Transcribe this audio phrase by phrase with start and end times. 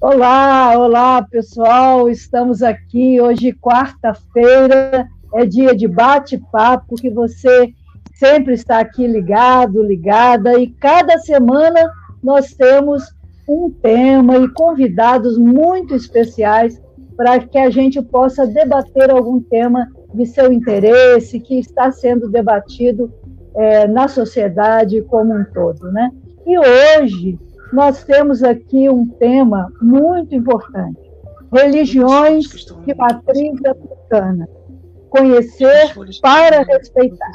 [0.00, 7.72] Olá, olá pessoal, estamos aqui hoje, quarta-feira, é dia de bate-papo, que você
[8.14, 11.90] sempre está aqui ligado, ligada, e cada semana
[12.22, 13.02] nós temos
[13.48, 16.80] um tema e convidados muito especiais
[17.16, 23.12] para que a gente possa debater algum tema de seu interesse, que está sendo debatido
[23.56, 25.90] é, na sociedade como um todo.
[25.92, 26.10] Né?
[26.46, 27.38] E hoje
[27.74, 31.00] nós temos aqui um tema muito importante:
[31.52, 34.48] religiões de matriz africana.
[35.10, 37.34] Conhecer para respeitar.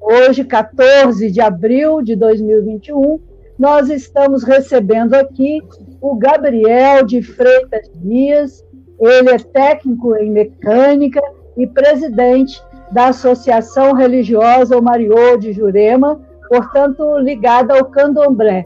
[0.00, 3.20] Hoje, 14 de abril de 2021,
[3.58, 5.60] nós estamos recebendo aqui
[6.00, 8.64] o Gabriel de Freitas Dias.
[9.00, 11.20] Ele é técnico em mecânica
[11.56, 18.64] e presidente da Associação Religiosa Mariô de Jurema, portanto, ligada ao candomblé.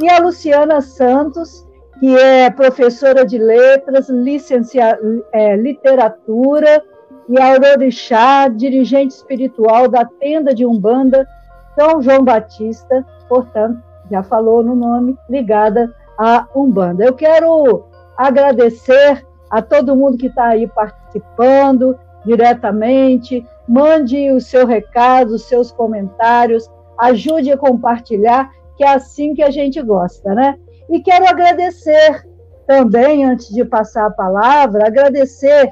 [0.00, 1.66] E a Luciana Santos,
[2.00, 5.00] que é professora de letras, licenciada
[5.32, 6.82] é, literatura,
[7.28, 11.26] e Aurorixá, dirigente espiritual da tenda de Umbanda
[11.74, 17.04] São João Batista, portanto, já falou no nome, ligada à Umbanda.
[17.04, 17.84] Eu quero
[18.16, 25.72] agradecer a todo mundo que está aí participando diretamente, mande o seu recado, os seus
[25.72, 30.56] comentários, ajude a compartilhar, que é assim que a gente gosta, né?
[30.90, 32.26] E quero agradecer
[32.66, 35.70] também, antes de passar a palavra, agradecer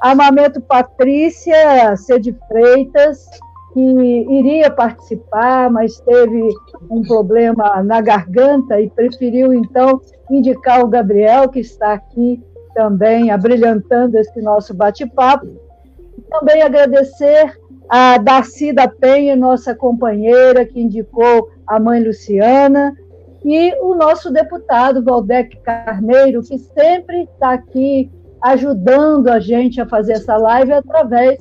[0.00, 2.18] a Mameto Patrícia C.
[2.18, 3.26] de Freitas,
[3.72, 6.48] que iria participar, mas teve
[6.90, 12.42] um problema na garganta e preferiu, então, indicar o Gabriel, que está aqui
[12.74, 15.48] também abrilhantando esse nosso bate-papo.
[16.30, 17.58] Também agradecer
[17.88, 22.94] a Darcy da Penha, nossa companheira, que indicou a mãe Luciana,
[23.44, 28.10] e o nosso deputado Valdec Carneiro, que sempre está aqui
[28.42, 31.38] ajudando a gente a fazer essa live através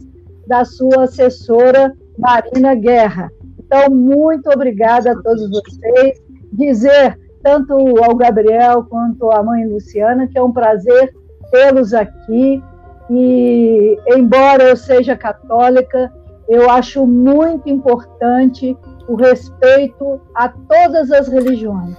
[0.48, 3.30] da sua assessora Marina Guerra.
[3.60, 6.22] Então, muito obrigada a todos vocês.
[6.54, 7.74] Dizer tanto
[8.04, 11.14] ao Gabriel quanto à mãe Luciana que é um prazer
[11.52, 12.64] tê-los aqui.
[13.10, 16.12] E, embora eu seja católica,
[16.48, 18.78] eu acho muito importante
[19.08, 21.98] o respeito a todas as religiões.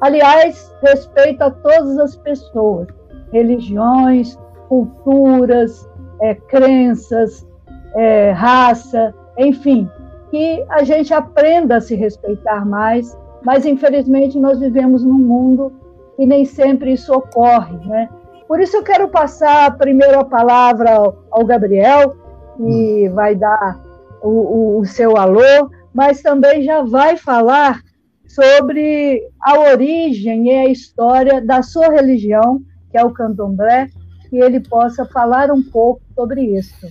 [0.00, 2.88] Aliás, respeito a todas as pessoas,
[3.32, 4.38] religiões,
[4.68, 5.88] culturas,
[6.20, 7.46] é, crenças,
[7.94, 9.88] é, raça, enfim,
[10.30, 15.72] que a gente aprenda a se respeitar mais, mas infelizmente nós vivemos num mundo
[16.16, 18.08] que nem sempre isso ocorre, né?
[18.46, 22.16] Por isso eu quero passar primeiro a palavra ao, ao Gabriel,
[22.58, 23.14] que hum.
[23.14, 23.80] vai dar
[24.20, 27.80] o, o, o seu alô, mas também já vai falar
[28.26, 32.60] sobre a origem e a história da sua religião,
[32.90, 33.88] que é o candomblé,
[34.28, 36.86] que ele possa falar um pouco sobre isso.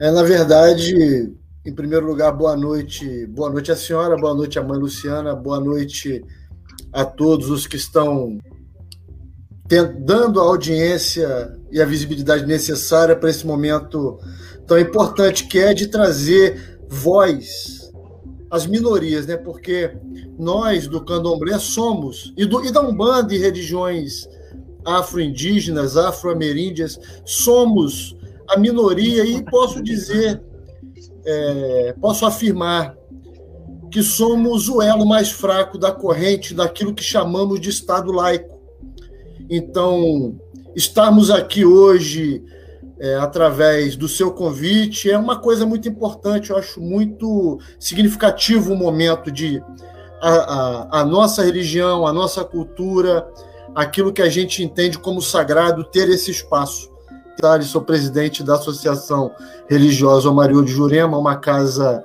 [0.00, 1.32] É, na verdade,
[1.64, 3.26] em primeiro lugar, boa noite.
[3.26, 6.24] Boa noite à senhora, boa noite à mãe Luciana, boa noite
[6.92, 8.38] a todos os que estão
[10.00, 14.18] dando a audiência e a visibilidade necessária para esse momento
[14.66, 17.92] tão importante que é de trazer voz
[18.50, 19.36] às minorias, né?
[19.36, 19.96] Porque
[20.38, 24.28] nós do Candomblé somos e, do, e da Umbanda e religiões
[24.84, 28.16] afro-indígenas, afro-ameríndias, somos
[28.48, 30.40] a minoria e posso dizer,
[31.24, 32.96] é, posso afirmar
[33.90, 38.60] que somos o elo mais fraco da corrente daquilo que chamamos de Estado laico.
[39.50, 40.38] Então,
[40.74, 42.44] estarmos aqui hoje
[42.98, 48.76] é, através do seu convite é uma coisa muito importante, eu acho muito significativo o
[48.76, 49.62] momento de
[50.20, 53.28] a, a, a nossa religião, a nossa cultura,
[53.74, 56.90] aquilo que a gente entende como sagrado, ter esse espaço.
[57.38, 57.60] Tá?
[57.60, 59.30] Sou presidente da Associação
[59.68, 62.02] Religiosa Mario de Jurema, uma casa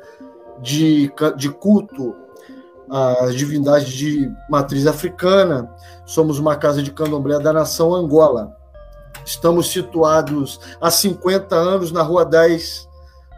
[0.62, 2.14] de, de culto
[2.90, 5.74] às divindades de matriz africana.
[6.06, 8.61] Somos uma casa de candomblé da nação Angola.
[9.26, 12.90] Estamos situados há 50 anos na Rua 10,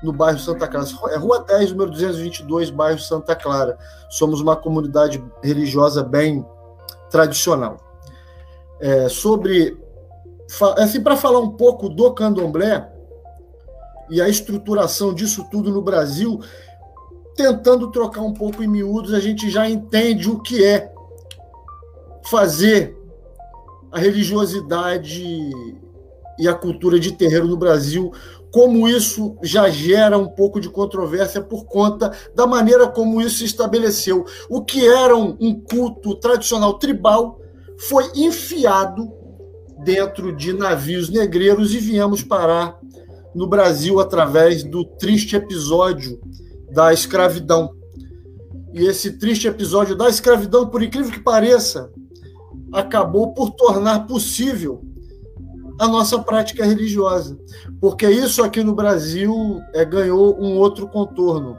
[0.04, 0.88] no bairro Santa Clara.
[1.12, 3.78] É Rua 10, número 222, bairro Santa Clara.
[4.10, 6.46] Somos uma comunidade religiosa bem
[7.10, 7.78] tradicional
[8.80, 9.82] é, sobre.
[10.78, 12.92] Assim, para falar um pouco do candomblé
[14.10, 16.40] e a estruturação disso tudo no Brasil,
[17.36, 20.94] tentando trocar um pouco em miúdos, a gente já entende o que é
[22.30, 22.96] fazer
[23.94, 25.24] a religiosidade
[26.40, 28.12] e a cultura de terreiro no Brasil,
[28.52, 33.46] como isso já gera um pouco de controvérsia por conta da maneira como isso se
[33.46, 34.26] estabeleceu.
[34.50, 37.40] O que era um culto tradicional tribal
[37.78, 39.12] foi enfiado
[39.84, 42.80] dentro de navios negreiros e viemos parar
[43.36, 46.20] no Brasil através do triste episódio
[46.72, 47.76] da escravidão.
[48.74, 51.92] E esse triste episódio da escravidão, por incrível que pareça,
[52.74, 54.84] acabou por tornar possível
[55.80, 57.38] a nossa prática religiosa,
[57.80, 61.58] porque isso aqui no Brasil é, ganhou um outro contorno.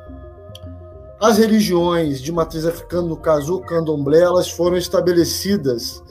[1.21, 6.03] As religiões de matriz africana, no caso o candomblé, elas foram estabelecidas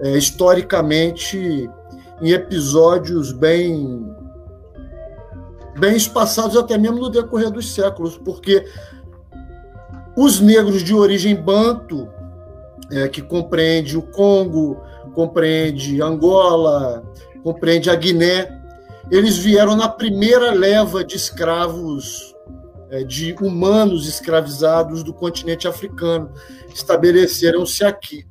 [0.00, 1.68] é, historicamente
[2.20, 4.06] em episódios bem
[5.78, 8.66] bem espaçados até mesmo no decorrer dos séculos, porque
[10.16, 12.06] os negros de origem banto,
[12.90, 14.80] é, que compreende o Congo,
[15.14, 17.04] compreende Angola,
[17.42, 18.60] compreende a Guiné,
[19.10, 22.34] eles vieram na primeira leva de escravos,
[22.90, 26.32] é, de humanos escravizados do continente africano,
[26.74, 28.24] estabeleceram-se aqui.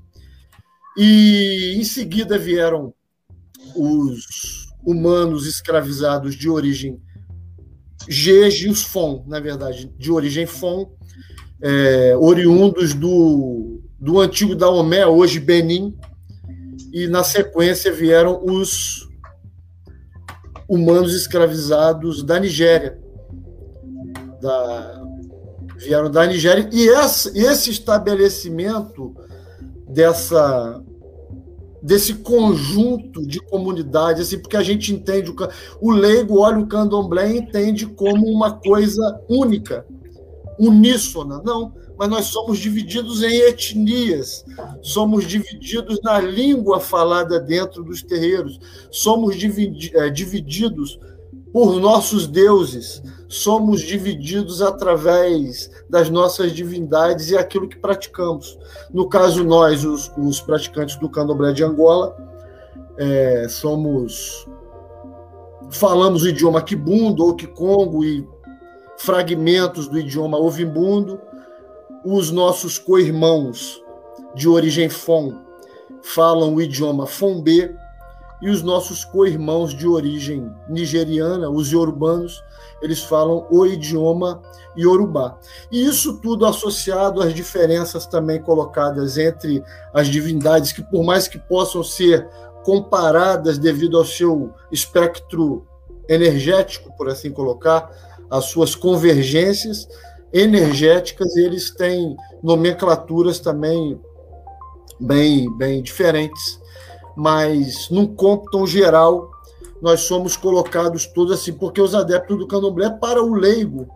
[0.97, 2.93] E em seguida vieram
[3.75, 6.99] os humanos escravizados de origem
[8.07, 10.91] Jeje os Fon, na verdade, de origem Fon,
[11.61, 15.97] é, oriundos do, do antigo Daomé, hoje Benin,
[16.93, 19.07] e na sequência vieram os
[20.67, 22.99] humanos escravizados da Nigéria.
[24.41, 25.03] Da,
[25.77, 29.15] vieram da Nigéria, e esse, esse estabelecimento
[29.87, 30.81] dessa
[31.81, 35.35] desse conjunto de comunidades, assim, porque a gente entende o,
[35.79, 39.85] o leigo olha o candomblé e entende como uma coisa única,
[40.59, 41.41] uníssona.
[41.41, 44.45] Não, mas nós somos divididos em etnias,
[44.81, 48.57] somos divididos na língua falada dentro dos terreiros,
[48.89, 50.97] somos é, divididos
[51.51, 58.57] por nossos deuses, somos divididos através das nossas divindades e aquilo que praticamos.
[58.93, 62.15] No caso, nós, os, os praticantes do candomblé de Angola,
[62.97, 64.47] é, somos.
[65.69, 68.25] Falamos o idioma Kibundo ou Kikongo e
[68.97, 71.19] fragmentos do idioma Ovimbundo.
[72.05, 73.83] Os nossos co-irmãos
[74.33, 75.33] de origem Fon
[76.01, 77.75] falam o idioma Fombê
[78.41, 82.41] e os nossos co-irmãos de origem nigeriana, os iorubanos,
[82.81, 84.41] eles falam o idioma
[84.77, 85.37] iorubá.
[85.69, 89.61] E isso tudo associado às diferenças também colocadas entre
[89.93, 92.25] as divindades, que por mais que possam ser
[92.63, 95.67] comparadas devido ao seu espectro
[96.07, 97.91] energético, por assim colocar,
[98.31, 99.87] as suas convergências
[100.31, 103.99] energéticas, eles têm nomenclaturas também
[104.99, 106.59] bem, bem diferentes
[107.19, 109.29] mas num cômputo geral,
[109.81, 113.89] nós somos colocados todos assim, porque os adeptos do candomblé, para o leigo,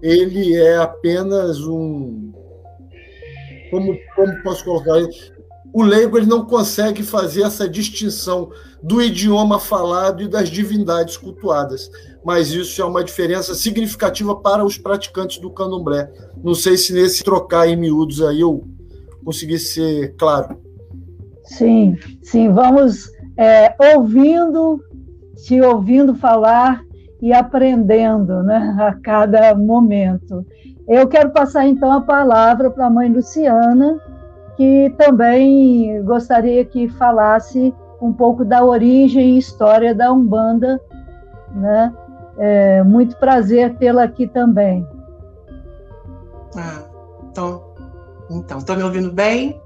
[0.00, 2.32] ele é apenas um.
[3.70, 4.94] Como, como posso colocar?
[5.72, 8.50] O leigo ele não consegue fazer essa distinção
[8.82, 11.90] do idioma falado e das divindades cultuadas.
[12.24, 16.10] Mas isso é uma diferença significativa para os praticantes do candomblé.
[16.42, 18.66] Não sei se nesse trocar em miúdos aí eu
[19.24, 20.58] consegui ser claro.
[21.44, 24.80] Sim, sim, vamos é, ouvindo,
[25.46, 26.82] te ouvindo falar
[27.20, 30.44] e aprendendo né, a cada momento.
[30.88, 34.00] Eu quero passar então a palavra para a mãe Luciana,
[34.60, 40.78] que também gostaria que falasse um pouco da origem e história da Umbanda.
[41.54, 41.94] Né?
[42.36, 44.86] É, muito prazer tê-la aqui também.
[46.54, 46.82] Ah,
[47.30, 47.72] então,
[48.30, 49.58] então, estão me ouvindo bem?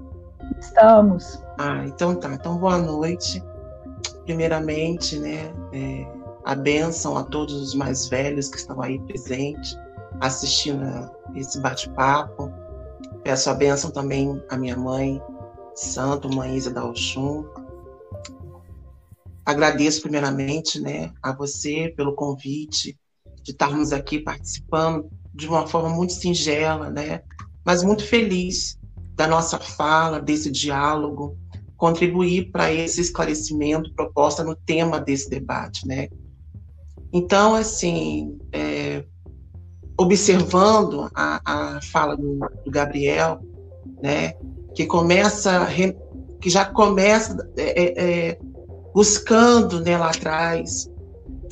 [0.61, 1.43] Estamos.
[1.59, 2.33] Ah, então tá.
[2.33, 3.43] Então, boa noite.
[4.23, 6.07] Primeiramente, né, é,
[6.45, 9.77] a bênção a todos os mais velhos que estão aí presentes,
[10.21, 12.49] assistindo a esse bate-papo.
[13.25, 15.19] Peço a bênção também à minha mãe,
[15.73, 17.43] Santo, Mãe Isa da Oxum.
[19.43, 22.95] Agradeço primeiramente, né, a você pelo convite
[23.41, 27.23] de estarmos aqui participando de uma forma muito singela, né,
[27.65, 28.77] mas muito feliz
[29.15, 31.35] da nossa fala, desse diálogo,
[31.77, 36.09] contribuir para esse esclarecimento proposta no tema desse debate, né?
[37.11, 39.03] Então, assim, é,
[39.97, 43.39] observando a, a fala do, do, Gabriel,
[44.01, 44.33] né,
[44.73, 45.67] que começa,
[46.41, 47.93] que já começa é, é,
[48.29, 48.39] é,
[48.93, 50.91] buscando né, lá atrás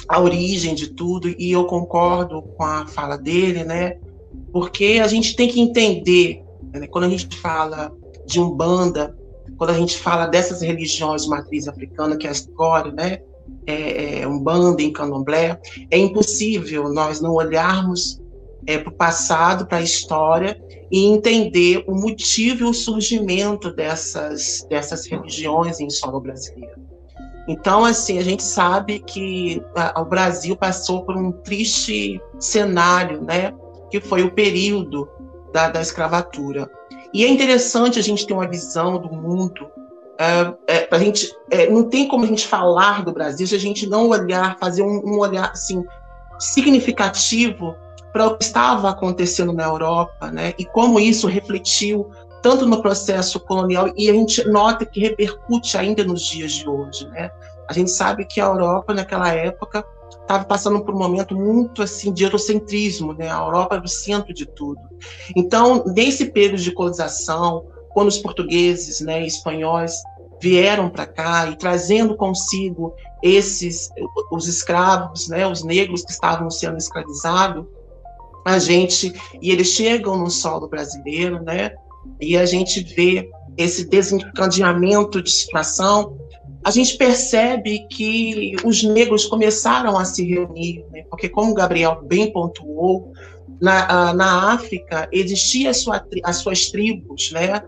[0.08, 3.98] a origem de tudo, e eu concordo com a fala dele, né,
[4.52, 6.88] porque a gente tem que entender né?
[6.88, 7.94] Quando a gente fala
[8.26, 9.16] de Umbanda,
[9.58, 13.22] quando a gente fala dessas religiões de matriz africana, que é a história, né?
[13.66, 15.60] É, é, Umbanda em Candomblé,
[15.92, 18.22] é impossível nós não olharmos
[18.68, 20.60] é, para o passado, para a história,
[20.92, 26.82] e entender o motivo e o surgimento dessas, dessas religiões em solo brasileiro.
[27.48, 33.54] Então, assim, a gente sabe que a, o Brasil passou por um triste cenário, né,
[33.90, 35.10] que foi o período
[35.52, 36.70] da, da escravatura.
[37.14, 39.68] E é interessante a gente ter uma visão do mundo.
[40.18, 43.60] É, é, a gente é, não tem como a gente falar do Brasil se a
[43.60, 45.84] gente não olhar, fazer um, um olhar assim
[46.40, 47.76] significativo
[48.14, 50.54] para o que estava acontecendo na Europa, né?
[50.58, 52.10] E como isso refletiu
[52.44, 57.08] tanto no processo colonial e a gente nota que repercute ainda nos dias de hoje,
[57.10, 57.32] né?
[57.68, 59.84] A gente sabe que a Europa naquela época
[60.22, 63.32] estava passando por um momento muito assim de eurocentrismo, né?
[63.32, 64.82] A Europa era o centro de tudo.
[65.36, 69.94] Então, nesse período de colonização, quando os portugueses, né, espanhóis
[70.42, 73.90] vieram para cá e trazendo consigo esses
[74.30, 77.66] os escravos, né, os negros que estavam sendo escravizados,
[78.46, 81.72] a gente e eles chegam no solo brasileiro, né?
[82.20, 86.18] E a gente vê esse desencadeamento de situação,
[86.64, 91.04] a gente percebe que os negros começaram a se reunir, né?
[91.10, 93.12] porque como o Gabriel bem pontuou,
[93.62, 97.62] na, na África existia sua, as suas tribos, né?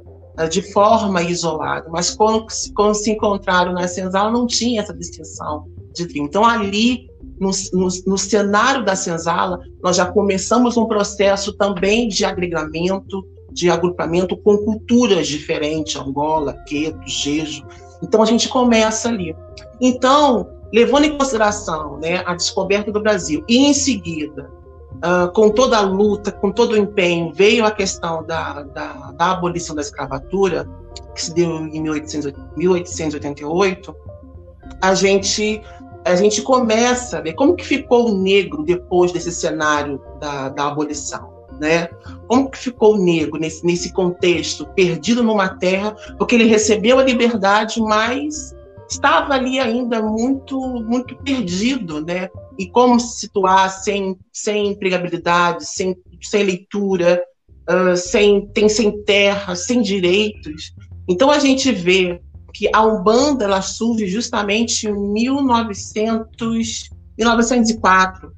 [0.49, 6.05] de forma isolada, mas quando, quando se encontraram na senzala não tinha essa distinção de
[6.07, 6.25] tribo.
[6.25, 12.25] Então ali no, no, no, cenário da senzala, nós já começamos um processo também de
[12.25, 17.65] agregamento, de agrupamento com culturas diferentes, Angola, Queto, Jejo.
[18.01, 19.35] Então a gente começa ali.
[19.81, 24.49] Então, levando em consideração né, a descoberta do Brasil e em seguida,
[24.95, 29.31] uh, com toda a luta, com todo o empenho, veio a questão da, da, da
[29.31, 30.67] abolição da escravatura,
[31.13, 33.95] que se deu em 1888,
[34.81, 35.61] a gente
[36.05, 40.67] a gente começa a ver como que ficou o negro depois desse cenário da, da
[40.67, 41.33] abolição.
[41.59, 41.87] Né?
[42.27, 47.03] Como que ficou o negro nesse, nesse contexto, perdido numa terra, porque ele recebeu a
[47.03, 48.53] liberdade, mas
[48.89, 52.29] estava ali ainda muito muito perdido, né?
[52.57, 57.23] E como se situar sem, sem empregabilidade, sem, sem leitura,
[57.69, 60.73] uh, sem, tem, sem terra, sem direitos.
[61.07, 62.21] Então a gente vê
[62.55, 68.31] que a Umbanda ela surge justamente em 1900, 1904.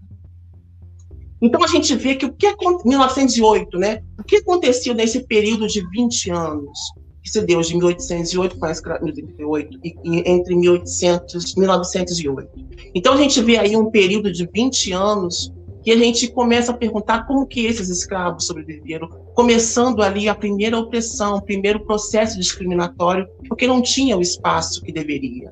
[1.39, 2.47] Então a gente vê que o que
[2.83, 4.01] 1908, né?
[4.19, 6.79] O que aconteceu nesse período de 20 anos,
[7.21, 12.49] que se deu de 1808 para 1838 e, e entre 1800 1908.
[12.95, 15.53] Então a gente vê aí um período de 20 anos
[15.87, 20.77] que a gente começa a perguntar como que esses escravos sobreviveram, começando ali a primeira
[20.77, 25.49] opressão, o primeiro processo discriminatório, porque não tinha o espaço que deveria.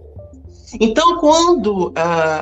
[0.77, 1.93] Então, quando uh,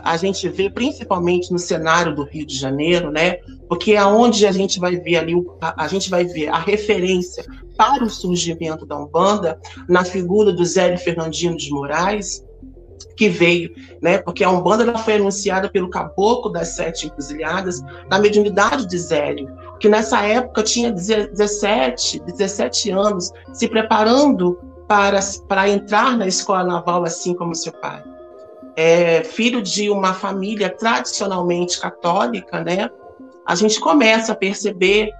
[0.03, 3.37] a gente vê, principalmente no cenário do Rio de Janeiro, né,
[3.69, 7.45] porque é onde a gente vai ver ali, a, a gente vai ver a referência
[7.77, 12.43] para o surgimento da Umbanda na figura do Zélio Fernandino de Moraes,
[13.15, 14.17] que veio, né?
[14.17, 19.49] Porque a Umbanda ela foi anunciada pelo caboclo das sete encruzilhadas na mediunidade de Zélio,
[19.79, 27.03] que nessa época tinha 17, 17 anos, se preparando para, para entrar na escola naval,
[27.03, 28.03] assim como seu pai.
[28.75, 32.89] É, filho de uma família tradicionalmente católica, né?
[33.45, 35.11] A gente começa a perceber,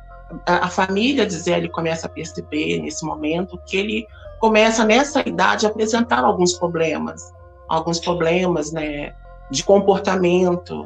[0.45, 4.07] a, a família de Zélio começa a perceber nesse momento que ele
[4.39, 7.31] começa nessa idade a apresentar alguns problemas
[7.73, 9.13] alguns problemas, né,
[9.49, 10.85] de comportamento.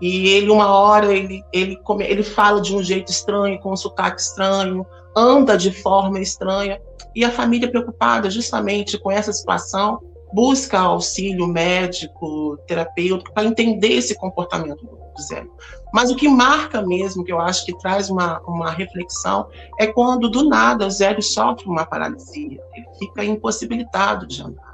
[0.00, 4.20] E ele, uma hora, ele, ele, ele fala de um jeito estranho, com um sotaque
[4.20, 4.84] estranho,
[5.16, 6.80] anda de forma estranha.
[7.14, 10.00] E a família, preocupada justamente com essa situação,
[10.32, 15.46] busca auxílio médico, terapêutico, para entender esse comportamento do Zé.
[15.92, 19.46] Mas o que marca mesmo, que eu acho que traz uma, uma reflexão,
[19.78, 22.60] é quando, do nada, o Zé sofre uma paralisia.
[22.74, 24.71] Ele fica impossibilitado de andar.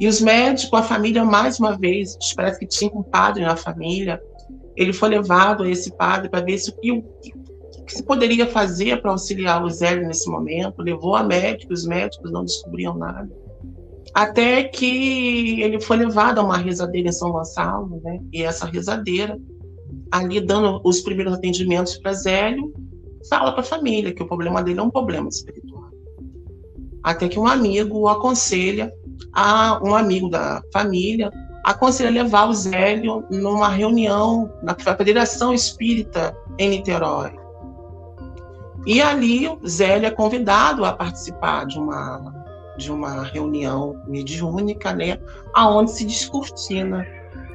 [0.00, 4.18] E os médicos, a família, mais uma vez, parece que tinha um padre na família,
[4.74, 7.02] ele foi levado a esse padre para ver se, o que,
[7.86, 12.32] que se poderia fazer para auxiliar o Zé nesse momento, levou a médicos, os médicos
[12.32, 13.30] não descobriam nada.
[14.14, 18.20] Até que ele foi levado a uma rezadeira em São Gonçalo, né?
[18.32, 19.38] e essa rezadeira,
[20.10, 22.72] ali dando os primeiros atendimentos para Zélio,
[23.28, 25.79] fala para a família que o problema dele é um problema espiritual.
[27.02, 28.92] Até que um amigo aconselha
[29.32, 31.30] a um amigo da família
[31.64, 37.32] aconselha levar o Zélio numa reunião na Federação Espírita em Niterói.
[38.86, 42.40] E ali Zélio é convidado a participar de uma
[42.76, 45.18] de uma reunião mediúnica, né,
[45.52, 47.06] aonde se descortina.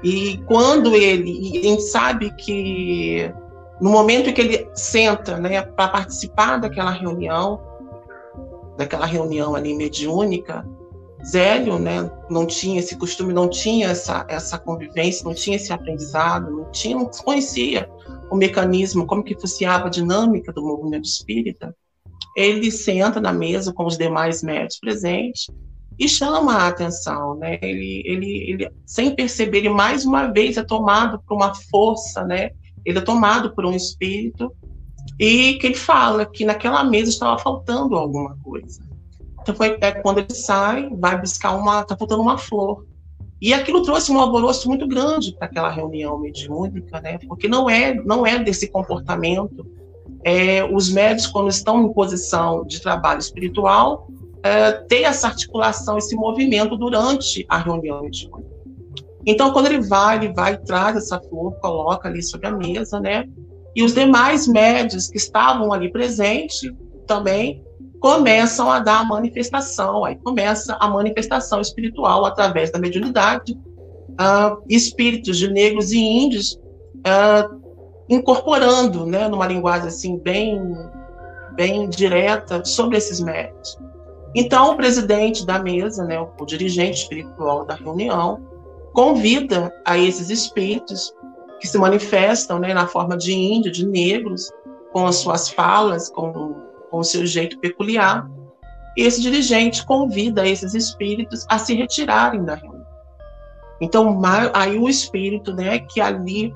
[0.04, 3.34] E quando ele, e a gente sabe que
[3.82, 7.60] no momento que ele senta né, para participar daquela reunião,
[8.78, 10.66] daquela reunião ali mediúnica,
[11.26, 16.52] Zélio né, não tinha esse costume, não tinha essa, essa convivência, não tinha esse aprendizado,
[16.52, 17.90] não, tinha, não conhecia
[18.30, 21.76] o mecanismo, como que funcionava a dinâmica do movimento espírita.
[22.38, 25.48] Ele senta na mesa com os demais médicos presentes
[25.98, 27.58] e chama a atenção, né?
[27.62, 32.52] Ele, ele, ele, sem perceber, ele mais uma vez é tomado por uma força, né?
[32.86, 34.54] Ele é tomado por um espírito
[35.20, 38.82] e que ele fala que naquela mesa estava faltando alguma coisa.
[39.42, 42.86] Então foi é, quando ele sai, vai buscar uma, está faltando uma flor.
[43.42, 47.20] E aquilo trouxe um alvoroço muito grande para aquela reunião mediúnica, né?
[47.28, 49.66] Porque não é, não é desse comportamento.
[50.24, 54.08] É, os médicos, quando estão em posição de trabalho espiritual,
[54.42, 58.56] é, ter essa articulação, esse movimento durante a reunião mediúnica.
[59.26, 63.28] Então, quando ele vai, ele vai, traz essa flor, coloca ali sobre a mesa, né?
[63.76, 66.62] E os demais médios que estavam ali presentes
[67.06, 67.64] também
[68.00, 75.38] começam a dar a manifestação, aí começa a manifestação espiritual através da mediunidade, uh, espíritos
[75.38, 76.60] de negros e índios
[77.00, 77.62] uh,
[78.08, 80.62] incorporando, né, numa linguagem assim bem,
[81.56, 83.78] bem direta sobre esses médios.
[84.36, 88.40] Então, o presidente da mesa, né, o dirigente espiritual da reunião,
[88.94, 91.14] convida a esses espíritos
[91.60, 94.52] que se manifestam né, na forma de índio, de negros,
[94.92, 96.56] com as suas falas, com,
[96.90, 98.30] com o seu jeito peculiar.
[98.98, 102.86] E esse dirigente convida esses espíritos a se retirarem da reunião.
[103.82, 104.22] Então,
[104.54, 106.54] aí o espírito, né, que ali,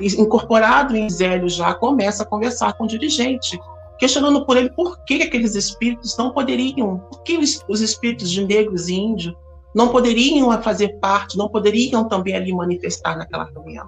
[0.00, 3.58] incorporado em Zélio já, começa a conversar com o dirigente,
[3.98, 8.88] questionando por ele por que aqueles espíritos não poderiam, por que os espíritos de negros
[8.88, 9.34] e índios
[9.74, 13.86] não poderiam fazer parte, não poderiam também ali manifestar naquela reunião.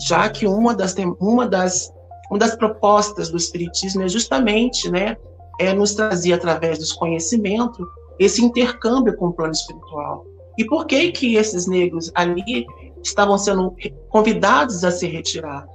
[0.00, 1.92] Já que uma das, uma das,
[2.30, 5.16] uma das propostas do Espiritismo é justamente né,
[5.58, 7.86] é nos trazer, através dos conhecimentos,
[8.18, 10.26] esse intercâmbio com o plano espiritual.
[10.58, 12.66] E por que que esses negros ali
[13.02, 13.74] estavam sendo
[14.08, 15.66] convidados a se retirar?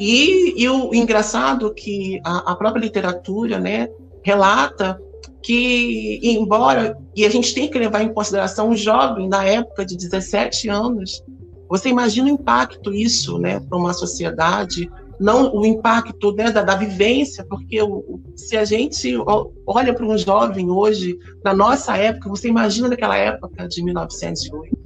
[0.00, 3.88] E, e o engraçado que a, a, própria literatura né,
[4.22, 5.00] relata
[5.42, 9.96] que, embora, e a gente tem que levar em consideração um jovem na época de
[9.96, 11.22] 17 anos,
[11.68, 16.74] você imagina o impacto isso né, para uma sociedade, não o impacto né, da, da
[16.74, 19.16] vivência, porque o, se a gente
[19.66, 24.84] olha para um jovem hoje, na nossa época, você imagina naquela época de 1908.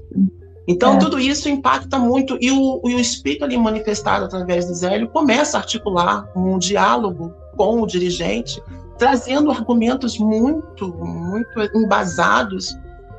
[0.67, 0.99] Então, é.
[0.99, 5.61] tudo isso impacta muito, e o, o espírito ali manifestado através do Zélio começa a
[5.61, 8.63] articular um diálogo com o dirigente,
[8.99, 12.77] trazendo argumentos muito, muito embasados,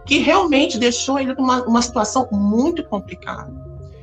[0.10, 3.54] que realmente deixou ele numa uma situação muito complicada.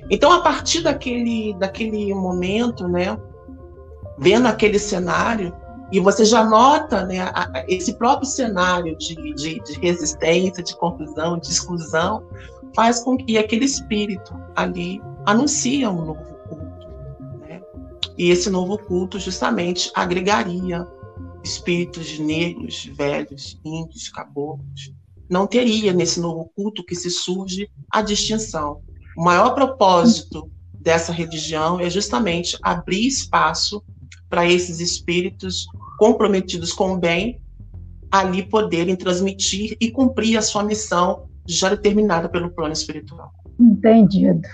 [0.08, 3.18] Então, a partir daquele, daquele momento, né,
[4.16, 5.52] vendo aquele cenário,
[5.90, 7.16] e você já nota né,
[7.66, 12.22] esse próprio cenário de, de, de resistência, de confusão, de exclusão,
[12.72, 16.88] faz com que aquele espírito ali anuncie um novo culto.
[17.40, 17.60] Né?
[18.16, 20.86] E esse novo culto justamente agregaria
[21.42, 24.94] espíritos negros, velhos, índios, caboclos.
[25.28, 28.80] Não teria nesse novo culto que se surge a distinção.
[29.16, 33.82] O maior propósito dessa religião é justamente abrir espaço
[34.28, 35.66] para esses espíritos
[35.98, 37.40] comprometidos com o bem
[38.10, 43.32] ali poderem transmitir e cumprir a sua missão já determinada pelo plano espiritual.
[43.58, 44.46] Entendido,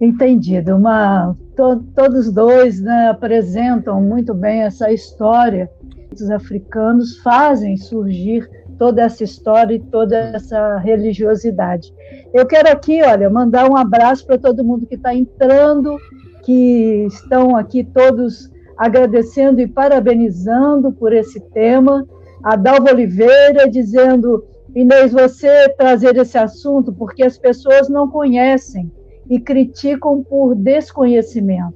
[0.00, 0.76] entendido.
[0.76, 5.70] Uma, to, todos dois né, apresentam muito bem essa história.
[6.12, 8.48] Os africanos fazem surgir
[8.78, 11.92] toda essa história e toda essa religiosidade.
[12.32, 15.98] Eu quero aqui, olha, mandar um abraço para todo mundo que está entrando,
[16.44, 22.06] que estão aqui todos agradecendo e parabenizando por esse tema.
[22.42, 28.92] A Dalva Oliveira dizendo Inês, você trazer esse assunto porque as pessoas não conhecem
[29.28, 31.74] e criticam por desconhecimento.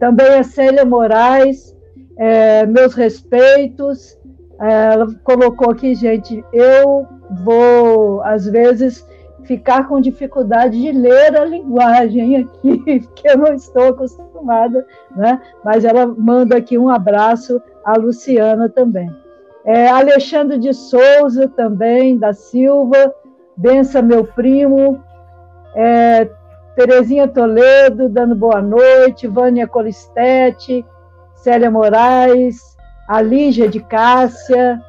[0.00, 1.74] Também a Célia Moraes,
[2.16, 4.18] é, meus respeitos.
[4.58, 7.06] Ela colocou aqui, gente, eu
[7.42, 9.06] vou, às vezes,
[9.44, 14.86] ficar com dificuldade de ler a linguagem aqui, porque eu não estou acostumada,
[15.16, 15.40] né?
[15.64, 19.10] Mas ela manda aqui um abraço à Luciana também.
[19.64, 23.14] É, Alexandre de Souza também, da Silva,
[23.56, 25.02] Bença, meu primo,
[25.74, 26.28] é,
[26.76, 30.84] Terezinha Toledo, dando boa noite, Vânia Colistete,
[31.34, 32.73] Célia Moraes,
[33.06, 34.80] Alígia de Cássia,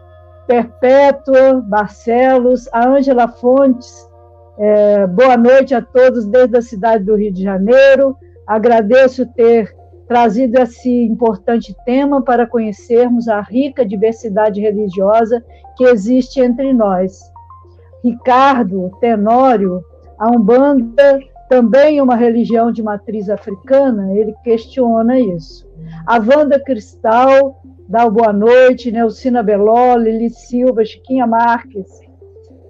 [0.47, 4.09] Perpétua Barcelos, a Ângela Fontes,
[4.57, 8.15] é, boa noite a todos desde a cidade do Rio de Janeiro.
[8.47, 9.75] Agradeço ter
[10.07, 15.43] trazido esse importante tema para conhecermos a rica diversidade religiosa
[15.75, 17.19] que existe entre nós.
[18.03, 19.83] Ricardo Tenório,
[20.17, 25.67] a Umbanda também uma religião de matriz africana, ele questiona isso.
[26.05, 31.87] A Wanda Cristal dá boa noite, Nelcina Beló, Lili Silva, Chiquinha Marques,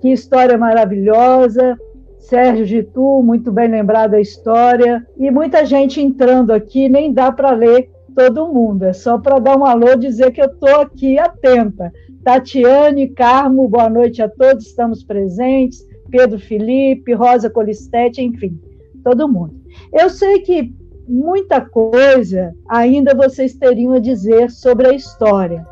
[0.01, 1.77] que história maravilhosa.
[2.19, 5.05] Sérgio Gitu, muito bem lembrada a história.
[5.17, 9.57] E muita gente entrando aqui, nem dá para ler todo mundo, é só para dar
[9.57, 11.91] um alô dizer que eu estou aqui atenta.
[12.23, 15.85] Tatiane, Carmo, boa noite a todos, estamos presentes.
[16.09, 18.59] Pedro Felipe, Rosa Colistete, enfim,
[19.03, 19.53] todo mundo.
[19.93, 20.73] Eu sei que
[21.07, 25.65] muita coisa ainda vocês teriam a dizer sobre a história.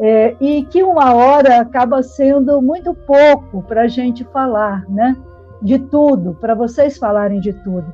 [0.00, 5.16] É, e que uma hora acaba sendo muito pouco para a gente falar, né?
[5.62, 7.86] De tudo, para vocês falarem de tudo.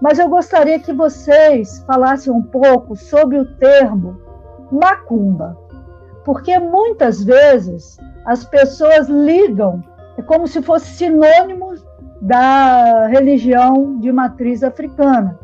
[0.00, 4.20] Mas eu gostaria que vocês falassem um pouco sobre o termo
[4.70, 5.58] macumba,
[6.24, 9.82] porque muitas vezes as pessoas ligam,
[10.16, 11.74] é como se fosse sinônimo
[12.20, 15.38] da religião de matriz africana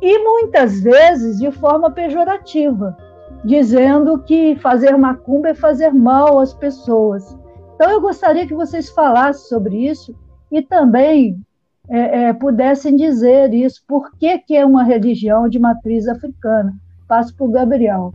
[0.00, 2.96] e muitas vezes de forma pejorativa,
[3.44, 7.36] dizendo que fazer macumba é fazer mal às pessoas.
[7.74, 10.14] Então, eu gostaria que vocês falassem sobre isso
[10.50, 11.40] e também
[11.88, 16.74] é, é, pudessem dizer isso, por que, que é uma religião de matriz africana.
[17.06, 18.14] Passo para o Gabriel.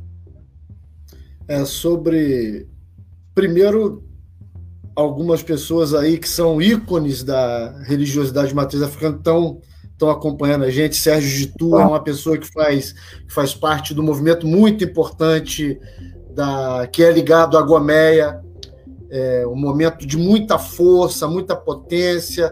[1.47, 2.67] É sobre.
[3.33, 4.03] Primeiro,
[4.95, 9.59] algumas pessoas aí que são ícones da religiosidade de matriz africana estão
[10.03, 10.95] estão acompanhando a gente.
[10.95, 12.93] Sérgio Gitu é uma pessoa que faz,
[13.27, 15.79] que faz parte do movimento muito importante
[16.33, 18.41] da, que é ligado à Gomeia,
[19.09, 22.51] é um momento de muita força, muita potência,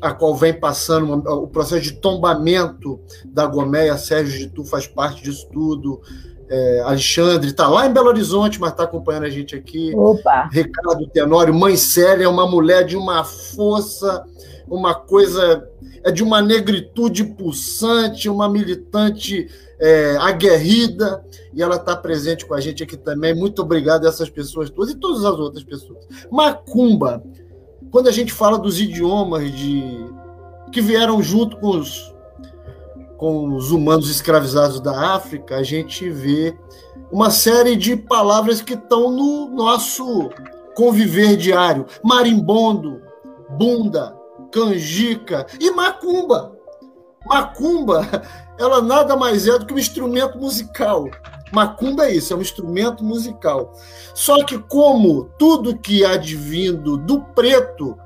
[0.00, 3.96] a qual vem passando o processo de tombamento da Gomeia.
[3.98, 6.00] Sérgio Gitu faz parte disso tudo.
[6.50, 9.92] É, Alexandre está lá em Belo Horizonte, mas está acompanhando a gente aqui.
[9.94, 10.48] Opa.
[10.50, 14.24] Ricardo Tenório, mãe Célia, é uma mulher de uma força,
[14.70, 15.68] uma coisa
[16.04, 19.48] é de uma negritude pulsante, uma militante
[19.80, 23.34] é, aguerrida, e ela está presente com a gente aqui também.
[23.34, 26.06] Muito obrigado a essas pessoas todas e todas as outras pessoas.
[26.30, 27.22] Macumba,
[27.90, 30.06] quando a gente fala dos idiomas de
[30.70, 32.14] que vieram junto com os,
[33.16, 36.54] com os humanos escravizados da África, a gente vê
[37.10, 40.28] uma série de palavras que estão no nosso
[40.74, 41.86] conviver diário.
[42.04, 43.00] Marimbondo,
[43.56, 44.17] bunda,
[44.52, 46.56] canjica e macumba.
[47.26, 48.06] Macumba,
[48.58, 51.06] ela nada mais é do que um instrumento musical.
[51.52, 53.72] Macumba é isso, é um instrumento musical.
[54.14, 57.96] Só que como tudo que há de vindo do preto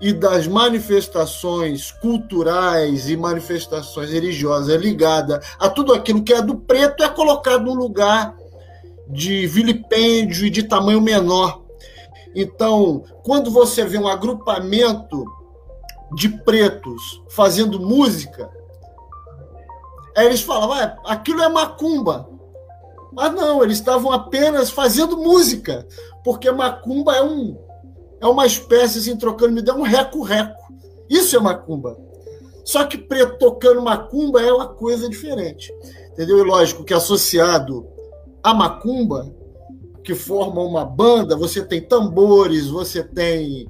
[0.00, 6.56] e das manifestações culturais e manifestações religiosas é ligada a tudo aquilo que é do
[6.56, 8.34] preto é colocado num lugar
[9.06, 11.62] de vilipêndio e de tamanho menor.
[12.34, 15.24] Então, quando você vê um agrupamento
[16.14, 18.50] de pretos fazendo música,
[20.16, 22.28] aí eles falavam, ah, aquilo é macumba.
[23.12, 25.86] Mas não, eles estavam apenas fazendo música,
[26.24, 27.58] porque macumba é um
[28.20, 30.74] é uma espécie assim, trocando me dá um reco-reco.
[31.08, 31.98] Isso é macumba.
[32.64, 35.72] Só que preto tocando macumba é uma coisa diferente.
[36.12, 36.38] Entendeu?
[36.38, 37.88] E lógico que associado
[38.42, 39.34] a macumba,
[40.04, 43.66] que forma uma banda, você tem tambores, você tem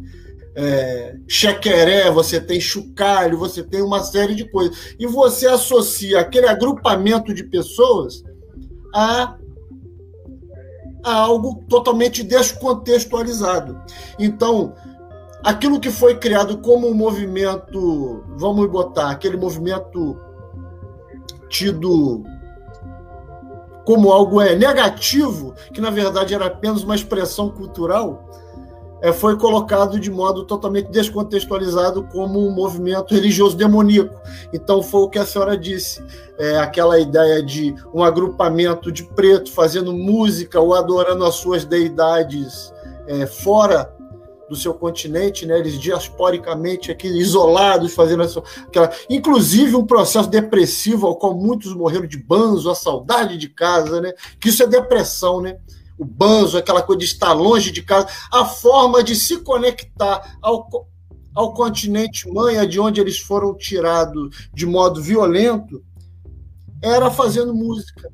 [0.61, 4.95] é, chequeré, você tem chocalho, você tem uma série de coisas.
[4.99, 8.23] E você associa aquele agrupamento de pessoas
[8.95, 9.37] a,
[11.03, 13.81] a algo totalmente descontextualizado.
[14.19, 14.75] Então,
[15.43, 20.19] aquilo que foi criado como um movimento, vamos botar, aquele movimento
[21.49, 22.23] tido
[23.85, 28.25] como algo é negativo, que na verdade era apenas uma expressão cultural,
[29.13, 34.21] foi colocado de modo totalmente descontextualizado como um movimento religioso demoníaco.
[34.53, 36.03] Então foi o que a senhora disse,
[36.39, 42.73] é, aquela ideia de um agrupamento de preto fazendo música ou adorando as suas deidades
[43.07, 43.91] é, fora
[44.51, 45.57] do seu continente, né?
[45.61, 52.07] Eles diasporicamente aqui isolados, fazendo essa, aquela, inclusive um processo depressivo ao qual muitos morreram
[52.07, 54.13] de banzo, a saudade de casa, né?
[54.41, 55.57] Que isso é depressão, né?
[56.01, 60.67] O banzo, aquela coisa de estar longe de casa, a forma de se conectar ao,
[61.35, 65.85] ao continente mãe, de onde eles foram tirados de modo violento,
[66.83, 68.11] era fazendo música,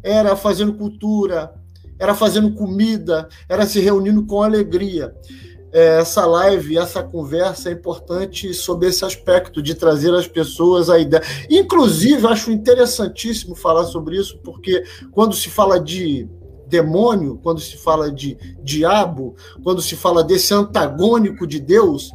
[0.00, 1.52] era fazendo cultura,
[1.98, 5.12] era fazendo comida, era se reunindo com alegria.
[5.72, 10.98] é, essa live, essa conversa é importante sobre esse aspecto de trazer as pessoas a
[10.98, 11.22] ideia.
[11.50, 16.28] Inclusive, acho interessantíssimo falar sobre isso, porque quando se fala de
[16.72, 22.10] demônio, quando se fala de diabo, quando se fala desse antagônico de Deus,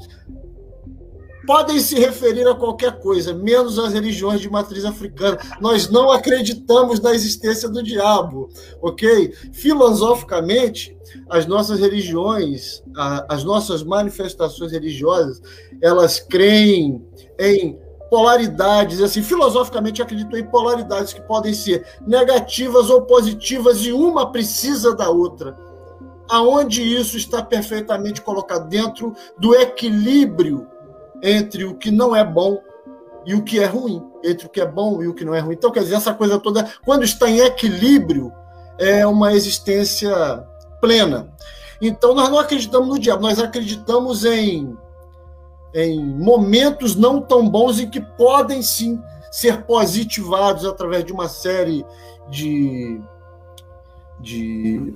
[1.46, 5.38] podem se referir a qualquer coisa, menos as religiões de matriz africana.
[5.62, 8.50] Nós não acreditamos na existência do diabo,
[8.82, 9.32] ok?
[9.54, 10.98] Filosoficamente,
[11.30, 12.84] as nossas religiões,
[13.30, 15.40] as nossas manifestações religiosas,
[15.82, 17.06] elas creem
[17.40, 17.78] em
[18.10, 24.96] polaridades, assim, filosoficamente acredito em polaridades que podem ser negativas ou positivas e uma precisa
[24.96, 25.58] da outra.
[26.30, 30.68] Aonde isso está perfeitamente colocado dentro do equilíbrio
[31.22, 32.62] entre o que não é bom
[33.26, 35.40] e o que é ruim, entre o que é bom e o que não é
[35.40, 35.56] ruim.
[35.56, 38.32] Então, quer dizer, essa coisa toda, quando está em equilíbrio,
[38.78, 40.46] é uma existência
[40.80, 41.30] plena.
[41.82, 44.78] Então, nós não acreditamos no diabo, nós acreditamos em,
[45.74, 49.02] em momentos não tão bons e que podem sim
[49.32, 51.86] ser positivados através de uma série
[52.30, 53.00] de,
[54.20, 54.94] de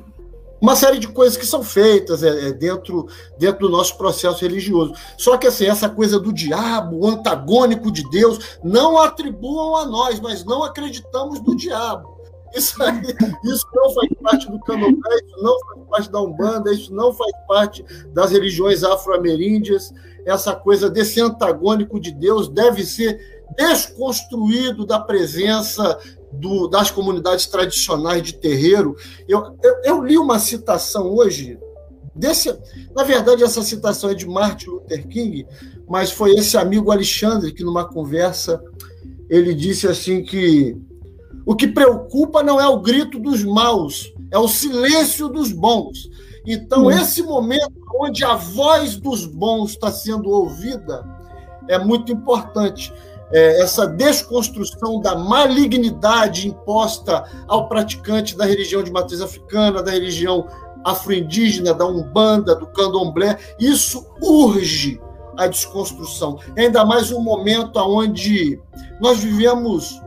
[0.61, 3.07] uma série de coisas que são feitas é, é, dentro,
[3.37, 4.93] dentro do nosso processo religioso.
[5.17, 10.45] Só que assim, essa coisa do diabo, antagônico de Deus, não atribuam a nós, mas
[10.45, 12.21] não acreditamos no diabo.
[12.53, 13.01] Isso, aí,
[13.45, 17.31] isso não faz parte do candomblé, isso não faz parte da Umbanda, isso não faz
[17.47, 19.91] parte das religiões afro-ameríndias.
[20.25, 23.19] Essa coisa desse antagônico de Deus deve ser
[23.57, 25.97] desconstruído da presença
[26.31, 28.95] do, das comunidades tradicionais de terreiro.
[29.27, 31.59] Eu, eu, eu, li uma citação hoje,
[32.15, 32.55] desse,
[32.95, 35.45] na verdade, essa citação é de Martin Luther King,
[35.89, 38.61] mas foi esse amigo Alexandre que, numa conversa,
[39.29, 40.77] ele disse assim que
[41.45, 46.09] o que preocupa não é o grito dos maus, é o silêncio dos bons.
[46.45, 46.91] Então, hum.
[46.91, 51.05] esse momento onde a voz dos bons está sendo ouvida
[51.67, 52.91] é muito importante
[53.31, 60.47] é, essa desconstrução da malignidade imposta ao praticante da religião de matriz africana, da religião
[60.83, 64.99] afro-indígena, da Umbanda, do Candomblé, isso urge
[65.37, 66.39] a desconstrução.
[66.57, 68.59] Ainda mais um momento onde
[68.99, 70.01] nós vivemos,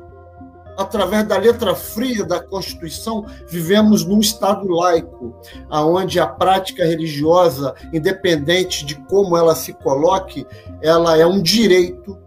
[0.77, 5.35] através da letra fria da Constituição, vivemos num Estado laico,
[5.71, 10.47] onde a prática religiosa, independente de como ela se coloque,
[10.83, 12.19] ela é um direito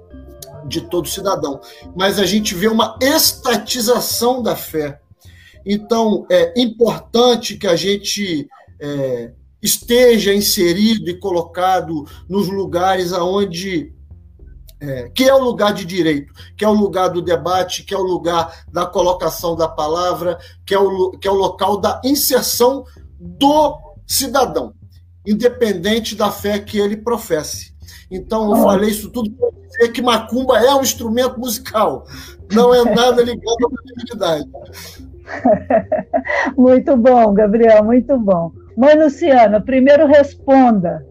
[0.68, 1.60] de todo cidadão.
[1.96, 5.00] Mas a gente vê uma estatização da fé.
[5.66, 8.48] Então, é importante que a gente
[8.80, 9.32] é,
[9.62, 13.94] esteja inserido e colocado nos lugares aonde
[14.80, 17.98] é, que é o lugar de direito, que é o lugar do debate, que é
[17.98, 22.84] o lugar da colocação da palavra, que é o, que é o local da inserção
[23.20, 24.74] do cidadão,
[25.26, 27.76] independente da fé que ele professe.
[28.10, 32.06] Então, eu falei isso tudo para dizer que macumba é um instrumento musical,
[32.52, 34.50] não é nada ligado à credibilidade.
[36.56, 38.52] muito bom, Gabriel, muito bom.
[38.78, 41.06] Mãe Luciana, primeiro responda.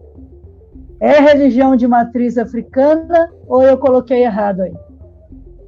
[0.99, 4.73] É religião de matriz africana ou eu coloquei errado aí?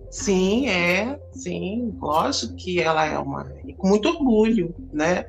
[0.10, 3.46] Sim, é, sim, lógico que ela é uma,
[3.78, 5.26] com muito orgulho, né?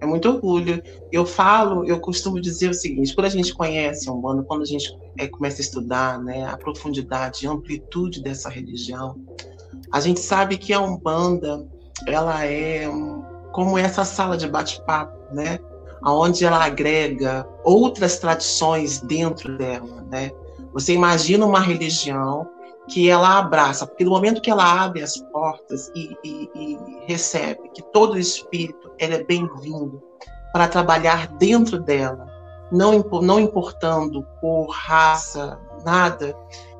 [0.00, 0.82] É muito orgulho.
[1.10, 4.66] Eu falo, eu costumo dizer o seguinte: quando a gente conhece um bando, quando a
[4.66, 9.16] gente é, começa a estudar né, a profundidade e amplitude dessa religião,
[9.92, 11.66] a gente sabe que a Umbanda
[12.06, 12.88] ela é
[13.52, 15.58] como essa sala de bate-papo, né?
[16.04, 20.30] Onde ela agrega outras tradições dentro dela, né?
[20.72, 22.48] Você imagina uma religião
[22.88, 27.68] que ela abraça, porque no momento que ela abre as portas e, e, e recebe
[27.74, 30.02] que todo espírito é bem-vindo
[30.52, 32.26] para trabalhar dentro dela,
[32.72, 36.34] não, não importando por raça, nada,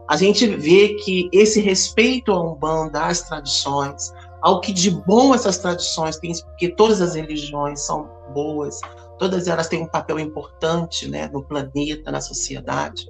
[0.08, 5.58] a gente vê que esse respeito à Umbanda, às tradições, ao que de bom essas
[5.58, 8.80] tradições têm, porque todas as religiões são boas,
[9.18, 13.06] todas elas têm um papel importante né, no planeta, na sociedade.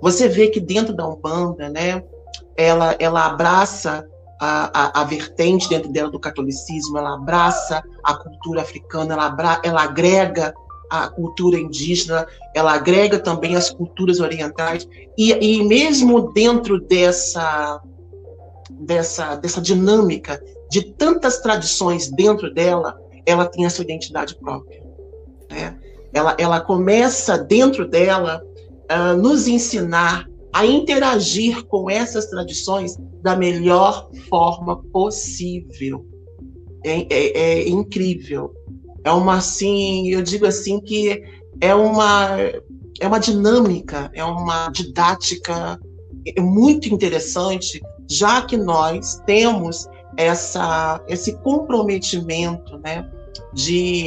[0.00, 2.02] Você vê que dentro da Umbanda, né,
[2.56, 4.06] ela, ela abraça
[4.40, 9.60] a, a, a, vertente dentro dela do catolicismo, ela abraça a cultura africana, ela, abra,
[9.62, 10.52] ela agrega
[10.90, 14.86] a cultura indígena, ela agrega também as culturas orientais,
[15.16, 17.80] e, e mesmo dentro dessa,
[18.68, 24.81] dessa, dessa dinâmica de tantas tradições dentro dela, ela tem a sua identidade própria.
[25.52, 25.78] Né?
[26.12, 28.42] Ela, ela começa dentro dela
[28.88, 36.04] a nos ensinar a interagir com essas tradições da melhor forma possível.
[36.84, 38.52] É, é, é, incrível.
[39.04, 41.22] É uma assim, eu digo assim que
[41.60, 42.36] é uma
[43.00, 45.78] é uma dinâmica, é uma didática
[46.36, 53.08] é muito interessante, já que nós temos essa, esse comprometimento né,
[53.52, 54.06] de,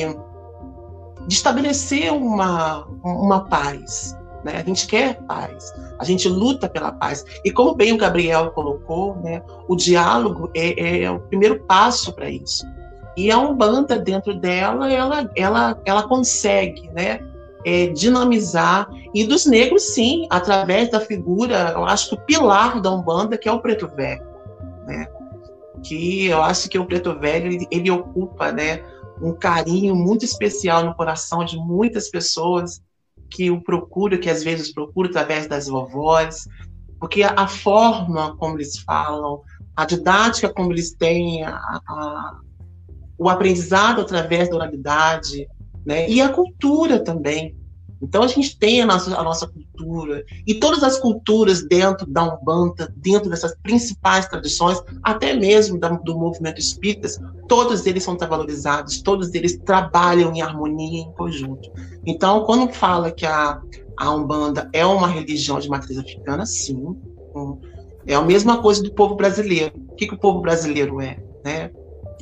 [1.28, 4.18] de estabelecer uma, uma paz.
[4.44, 4.58] Né?
[4.58, 7.26] A gente quer paz, a gente luta pela paz.
[7.44, 12.30] E como bem o Gabriel colocou, né, o diálogo é, é o primeiro passo para
[12.30, 12.66] isso.
[13.18, 17.20] E a Umbanda, dentro dela, ela, ela, ela consegue né,
[17.66, 22.92] é, dinamizar, e dos negros, sim, através da figura, eu acho que o pilar da
[22.92, 24.24] Umbanda, que é o preto velho.
[24.86, 25.08] Né?
[25.82, 28.84] Que eu acho que o preto velho, ele, ele ocupa né,
[29.22, 32.82] um carinho muito especial no coração de muitas pessoas
[33.30, 36.48] que o procuram, que às vezes procuram através das vovós,
[37.00, 39.42] porque a, forma como eles falam,
[39.76, 42.40] a didática como eles têm, a, a,
[43.18, 45.48] o aprendizado através da oralidade,
[45.86, 46.10] né?
[46.10, 47.56] e a cultura também.
[48.02, 52.24] Então a gente tem a nossa, a nossa cultura e todas as culturas dentro da
[52.24, 57.08] Umbanda, dentro dessas principais tradições, até mesmo da, do movimento espírita,
[57.48, 61.72] todos eles são valorizados, todos eles trabalham em harmonia, em conjunto.
[62.06, 63.62] Então, quando fala que a,
[63.98, 66.96] a Umbanda é uma religião de matriz africana, sim,
[68.06, 69.74] é a mesma coisa do povo brasileiro.
[69.90, 71.18] O que, que o povo brasileiro é?
[71.44, 71.72] Né?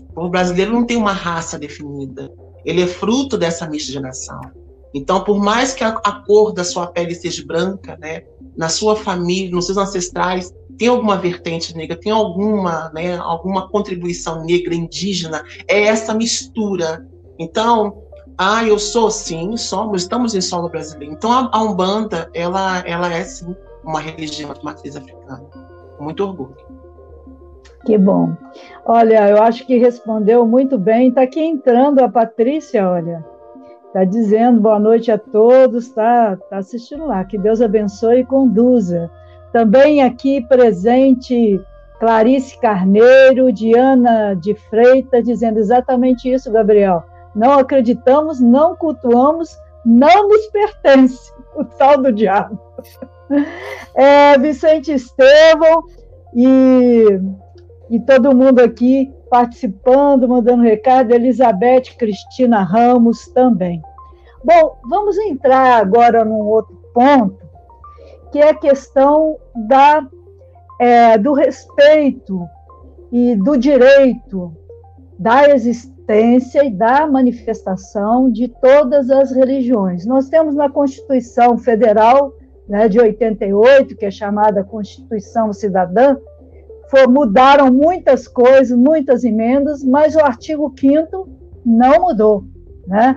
[0.10, 2.32] O povo brasileiro não tem uma raça definida.
[2.66, 4.40] Ele é fruto dessa miscigenação.
[4.94, 8.24] Então, por mais que a, a, cor da sua pele seja branca, né,
[8.56, 14.44] na sua família, nos seus ancestrais, tem alguma vertente negra, tem alguma, né, alguma contribuição
[14.44, 17.08] negra, indígena, é essa mistura.
[17.40, 18.04] Então,
[18.38, 21.14] ah, eu sou sim, somos, estamos em solo brasileiro.
[21.14, 25.44] Então, a, a Umbanda, ela, ela é sim uma religião de matriz africana.
[26.00, 26.56] Muito orgulho.
[27.86, 28.36] Que bom.
[28.86, 31.10] Olha, eu acho que respondeu muito bem.
[31.10, 33.33] Está aqui entrando a Patrícia, olha.
[33.94, 37.24] Está dizendo boa noite a todos, está tá assistindo lá.
[37.24, 39.08] Que Deus abençoe e conduza.
[39.52, 41.62] Também aqui presente
[42.00, 47.04] Clarice Carneiro, Diana de Freitas, dizendo exatamente isso, Gabriel.
[47.36, 52.60] Não acreditamos, não cultuamos, não nos pertence o tal do diabo.
[53.96, 55.84] É, Vicente Estevão
[56.36, 57.20] e,
[57.90, 63.82] e todo mundo aqui participando, mandando recado, Elizabeth Cristina Ramos também.
[64.46, 67.40] Bom, vamos entrar agora num outro ponto,
[68.32, 70.08] que é a questão da,
[70.80, 72.48] é, do respeito
[73.12, 74.56] e do direito
[75.18, 80.06] da existência e da manifestação de todas as religiões.
[80.06, 82.34] Nós temos na Constituição Federal
[82.70, 86.18] né, de 88, que é chamada Constituição Cidadã,
[87.08, 91.28] mudaram muitas coisas, muitas emendas, mas o artigo 5
[91.66, 92.44] não mudou.
[92.88, 93.16] Né?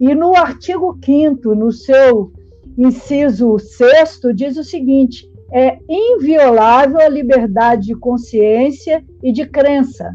[0.00, 2.32] E no artigo 5 no seu
[2.76, 10.14] inciso 6 diz o seguinte: é inviolável a liberdade de consciência e de crença,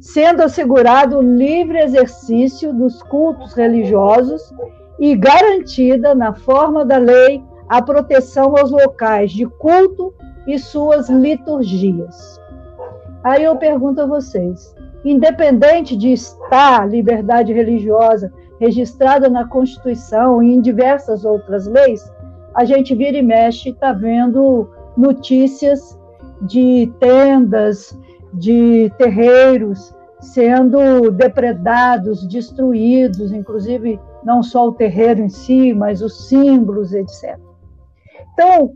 [0.00, 4.42] sendo assegurado o livre exercício dos cultos religiosos
[4.98, 10.14] e garantida, na forma da lei, a proteção aos locais de culto
[10.46, 12.40] e suas liturgias.
[13.24, 20.60] Aí eu pergunto a vocês: independente de estar liberdade religiosa registrada na Constituição e em
[20.60, 22.10] diversas outras leis,
[22.54, 25.98] a gente vira e mexe está vendo notícias
[26.42, 27.98] de tendas,
[28.32, 36.92] de terreiros sendo depredados, destruídos, inclusive não só o terreiro em si, mas os símbolos,
[36.92, 37.38] etc.
[38.32, 38.72] Então,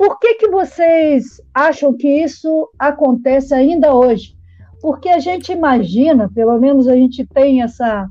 [0.00, 4.34] por que, que vocês acham que isso acontece ainda hoje?
[4.80, 8.08] Porque a gente imagina, pelo menos a gente tem essa,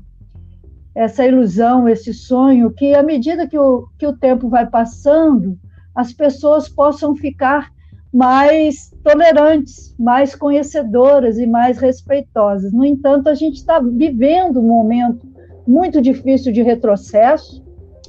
[0.94, 5.58] essa ilusão, esse sonho, que à medida que o, que o tempo vai passando,
[5.92, 7.72] as pessoas possam ficar
[8.14, 12.72] mais tolerantes, mais conhecedoras e mais respeitosas.
[12.72, 15.26] No entanto, a gente está vivendo um momento
[15.66, 17.64] muito difícil de retrocesso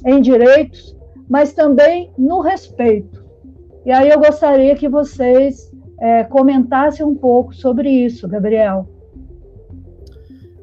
[0.06, 0.96] em direitos,
[1.28, 3.21] mas também no respeito.
[3.84, 8.88] E aí eu gostaria que vocês é, comentassem um pouco sobre isso, Gabriel.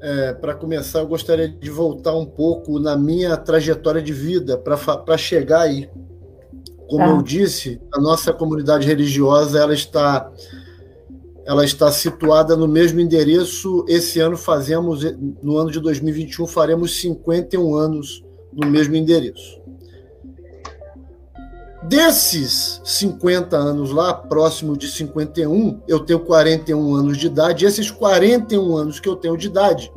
[0.01, 5.17] É, para começar, eu gostaria de voltar um pouco na minha trajetória de vida para
[5.17, 5.89] chegar aí.
[6.88, 7.09] Como tá.
[7.09, 10.32] eu disse, a nossa comunidade religiosa ela está
[11.45, 13.84] ela está situada no mesmo endereço.
[13.88, 15.03] Esse ano fazemos,
[15.41, 19.59] no ano de 2021, faremos 51 anos no mesmo endereço.
[21.82, 27.65] Desses 50 anos lá, próximo de 51, eu tenho 41 anos de idade.
[27.65, 29.91] Esses 41 anos que eu tenho de idade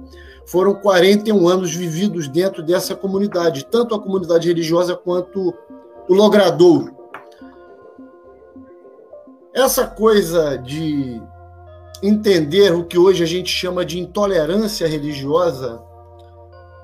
[0.47, 5.55] foram 41 anos vividos dentro dessa comunidade, tanto a comunidade religiosa quanto
[6.09, 6.95] o logradouro.
[9.53, 11.20] Essa coisa de
[12.03, 15.83] entender o que hoje a gente chama de intolerância religiosa,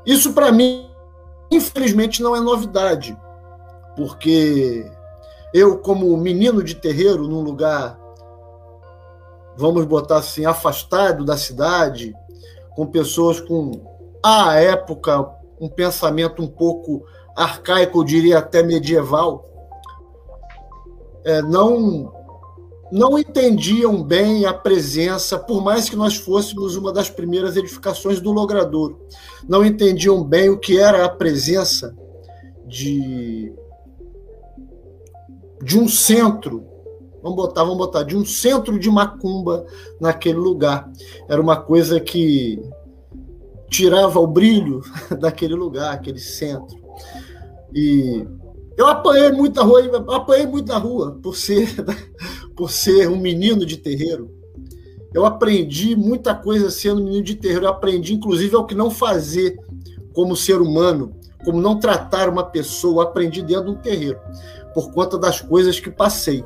[0.07, 0.88] isso para mim,
[1.51, 3.16] infelizmente, não é novidade,
[3.99, 4.88] porque
[5.53, 7.99] eu, como menino de terreiro, num lugar,
[9.57, 12.14] vamos botar assim, afastado da cidade,
[12.76, 13.72] com pessoas com,
[14.24, 15.28] à época,
[15.61, 17.05] um pensamento um pouco
[17.36, 19.44] arcaico, eu diria até medieval,
[21.24, 22.16] é, não
[22.90, 28.32] não entendiam bem a presença, por mais que nós fôssemos uma das primeiras edificações do
[28.32, 28.99] Logradouro,
[29.46, 31.94] não entendiam bem o que era a presença
[32.66, 33.53] de
[35.62, 36.64] de um centro,
[37.22, 39.66] vamos botar, vamos botar, de um centro de macumba
[40.00, 40.90] naquele lugar.
[41.28, 42.61] Era uma coisa que
[43.68, 44.80] tirava o brilho
[45.20, 46.78] daquele lugar, aquele centro.
[47.74, 48.26] E
[48.76, 51.68] eu apanhei muito na rua, apanhei muito na rua por ser,
[52.56, 54.38] por ser um menino de terreiro.
[55.12, 57.64] Eu aprendi muita coisa sendo menino de terreiro.
[57.64, 59.59] Eu aprendi, inclusive, o que não fazer
[60.12, 63.02] como ser humano, como não tratar uma pessoa.
[63.02, 64.18] Eu aprendi dentro de um terreiro,
[64.79, 66.45] por conta das coisas que passei.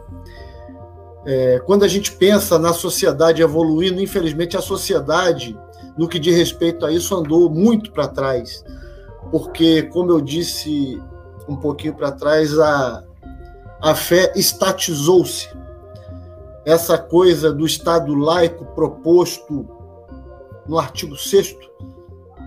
[1.26, 5.54] É, quando a gente pensa na sociedade evoluindo, infelizmente a sociedade,
[5.98, 8.64] no que diz respeito a isso, andou muito para trás.
[9.30, 10.98] Porque, como eu disse
[11.46, 13.04] um pouquinho para trás, a,
[13.82, 15.50] a fé estatizou-se.
[16.64, 19.68] Essa coisa do Estado laico proposto
[20.66, 21.54] no artigo 6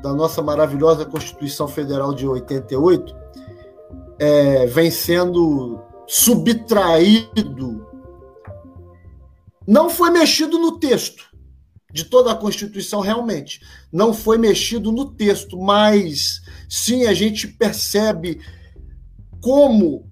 [0.01, 3.24] da nossa maravilhosa Constituição Federal de 88
[4.19, 7.85] é, vem sendo subtraído.
[9.67, 11.23] Não foi mexido no texto
[11.91, 13.61] de toda a Constituição, realmente.
[13.91, 18.41] Não foi mexido no texto, mas sim a gente percebe
[19.41, 20.11] como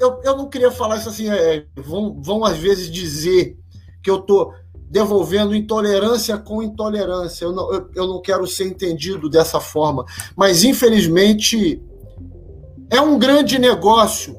[0.00, 3.56] eu, eu não queria falar isso assim, é, vão, vão às vezes dizer
[4.02, 4.52] que eu estou
[4.90, 7.44] devolvendo intolerância com intolerância.
[7.44, 10.04] Eu não, eu, eu não quero ser entendido dessa forma.
[10.34, 11.80] Mas, infelizmente,
[12.90, 14.36] é um grande negócio.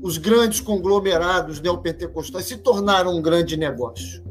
[0.00, 4.22] Os grandes conglomerados neopentecostais se tornaram um grande negócio.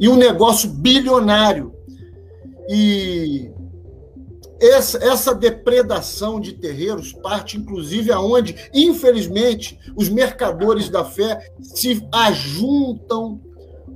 [0.00, 1.74] E um negócio bilionário.
[2.68, 3.50] E
[4.60, 13.40] essa, essa depredação de terreiros parte, inclusive, aonde, infelizmente, os mercadores da fé se ajuntam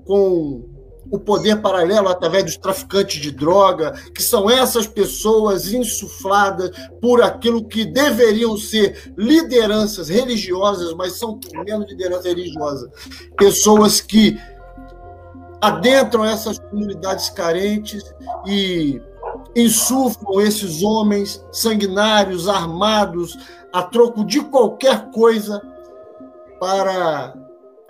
[0.05, 0.78] com
[1.11, 7.65] o poder paralelo através dos traficantes de droga, que são essas pessoas insufladas por aquilo
[7.65, 12.91] que deveriam ser lideranças religiosas, mas são menos liderança religiosa.
[13.37, 14.39] Pessoas que
[15.61, 18.03] adentram essas comunidades carentes
[18.47, 19.01] e
[19.57, 23.37] insuflam esses homens sanguinários, armados,
[23.73, 25.61] a troco de qualquer coisa,
[26.61, 27.35] para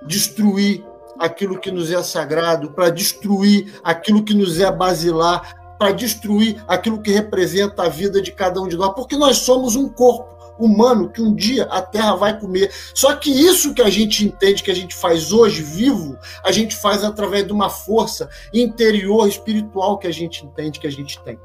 [0.07, 0.85] destruir
[1.19, 7.01] aquilo que nos é sagrado, para destruir aquilo que nos é basilar, para destruir aquilo
[7.01, 11.09] que representa a vida de cada um de nós, porque nós somos um corpo humano
[11.09, 12.73] que um dia a terra vai comer.
[12.93, 16.75] Só que isso que a gente entende, que a gente faz hoje vivo, a gente
[16.75, 21.39] faz através de uma força interior espiritual que a gente entende que a gente tem.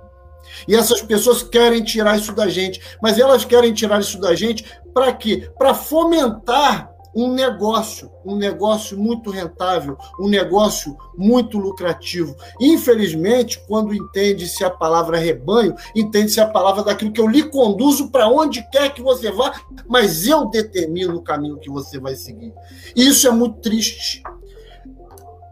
[0.68, 4.66] E essas pessoas querem tirar isso da gente, mas elas querem tirar isso da gente
[4.94, 5.50] para quê?
[5.58, 12.36] Para fomentar um negócio, um negócio muito rentável, um negócio muito lucrativo.
[12.60, 18.28] Infelizmente, quando entende-se a palavra rebanho, entende-se a palavra daquilo que eu lhe conduzo para
[18.28, 22.54] onde quer que você vá, mas eu determino o caminho que você vai seguir.
[22.96, 24.24] E isso é muito triste.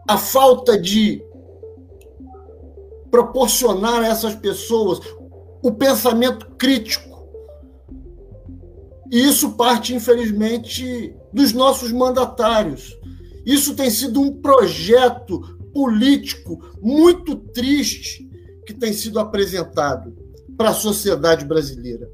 [0.08, 1.24] A falta de
[3.10, 4.98] proporcionar a essas pessoas
[5.62, 7.12] o pensamento crítico.
[9.10, 12.96] E isso parte, infelizmente, dos nossos mandatários.
[13.44, 15.40] Isso tem sido um projeto
[15.72, 18.28] político muito triste
[18.66, 20.14] que tem sido apresentado
[20.56, 22.08] para a sociedade brasileira.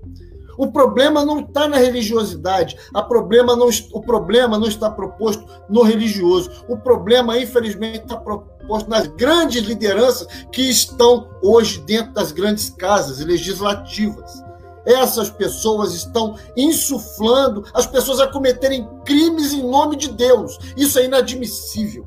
[0.56, 2.76] O problema não está na religiosidade,
[3.08, 6.50] problema não, o problema não está proposto no religioso.
[6.68, 13.20] O problema, infelizmente, está proposto nas grandes lideranças que estão hoje dentro das grandes casas
[13.20, 14.47] legislativas.
[14.88, 20.58] Essas pessoas estão insuflando as pessoas a cometerem crimes em nome de Deus.
[20.76, 22.06] Isso é inadmissível.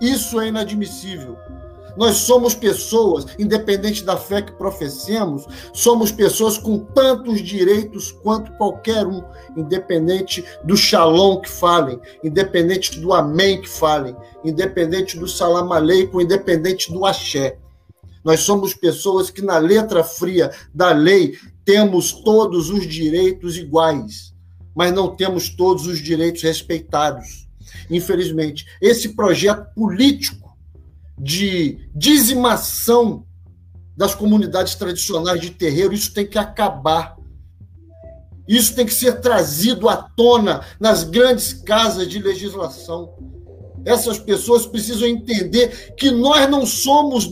[0.00, 1.36] Isso é inadmissível.
[1.96, 9.06] Nós somos pessoas, independente da fé que professemos, somos pessoas com tantos direitos quanto qualquer
[9.06, 9.22] um,
[9.56, 16.92] independente do shalom que falem, independente do amém que falem, independente do salam aleikum, independente
[16.92, 17.58] do axé.
[18.24, 24.34] Nós somos pessoas que, na letra fria da lei, temos todos os direitos iguais.
[24.76, 27.46] mas não temos todos os direitos respeitados.
[27.88, 30.56] Infelizmente, esse projeto político
[31.16, 33.24] de dizimação
[33.96, 37.16] das comunidades tradicionais de terreiro, isso tem que acabar.
[38.48, 43.14] Isso tem que ser trazido à tona nas grandes casas de legislação.
[43.84, 47.30] Essas pessoas precisam entender que nós não somos.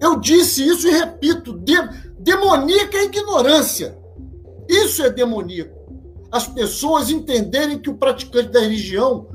[0.00, 1.74] Eu disse isso e repito: de...
[2.28, 3.96] demoníaca é ignorância.
[4.68, 5.78] Isso é demoníaco.
[6.30, 9.26] As pessoas entenderem que o praticante da religião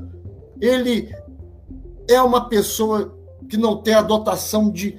[0.60, 1.12] ele
[2.08, 3.18] é uma pessoa
[3.48, 4.96] que não tem a dotação de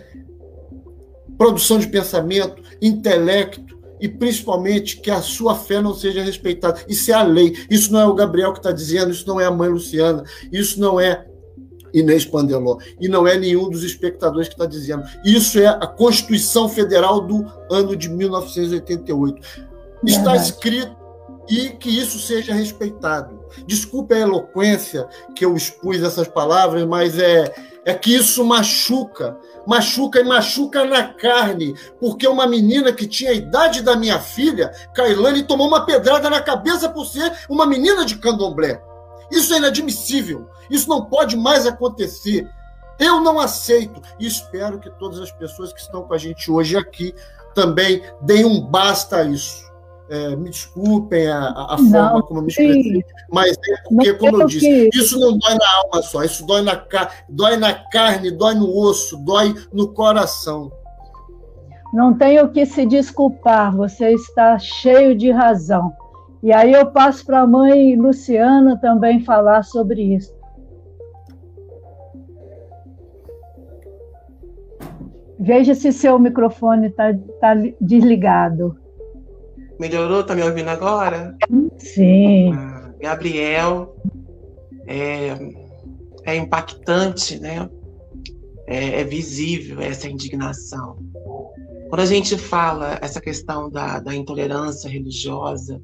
[1.37, 6.83] produção de pensamento, intelecto e principalmente que a sua fé não seja respeitada.
[6.87, 7.55] Isso é a lei.
[7.69, 10.79] Isso não é o Gabriel que está dizendo, isso não é a mãe Luciana, isso
[10.81, 11.25] não é
[11.95, 15.03] Inês Pandeló, e não é nenhum dos espectadores que está dizendo.
[15.23, 19.41] Isso é a Constituição Federal do ano de 1988.
[20.05, 20.95] Está escrito
[21.49, 23.39] e que isso seja respeitado.
[23.65, 27.53] Desculpe a eloquência que eu expus essas palavras, mas é,
[27.85, 33.35] é que isso machuca, machuca e machuca na carne, porque uma menina que tinha a
[33.35, 38.17] idade da minha filha, Kailane, tomou uma pedrada na cabeça por ser uma menina de
[38.17, 38.81] candomblé.
[39.31, 42.49] Isso é inadmissível, isso não pode mais acontecer.
[42.97, 46.77] Eu não aceito e espero que todas as pessoas que estão com a gente hoje
[46.77, 47.13] aqui
[47.53, 49.65] também deem um basta a isso.
[50.07, 54.45] É, me desculpem a, a forma como eu me expressei, mas é porque, como eu
[54.45, 54.97] disse, que...
[54.99, 56.79] isso não dói na alma só, isso dói na,
[57.27, 60.71] dói na carne, dói no osso, dói no coração.
[61.91, 65.91] Não tenho que se desculpar, você está cheio de razão.
[66.43, 70.35] E aí eu passo para a mãe Luciana também falar sobre isso.
[75.39, 78.77] Veja se seu microfone está tá desligado.
[79.79, 80.23] Melhorou?
[80.23, 81.35] Tá me ouvindo agora?
[81.77, 82.53] Sim.
[82.53, 83.95] Ah, Gabriel,
[84.87, 85.37] é,
[86.25, 87.69] é, impactante, né?
[88.67, 90.97] É, é, visível essa indignação.
[91.89, 95.79] Quando a gente fala essa questão da, da intolerância religiosa,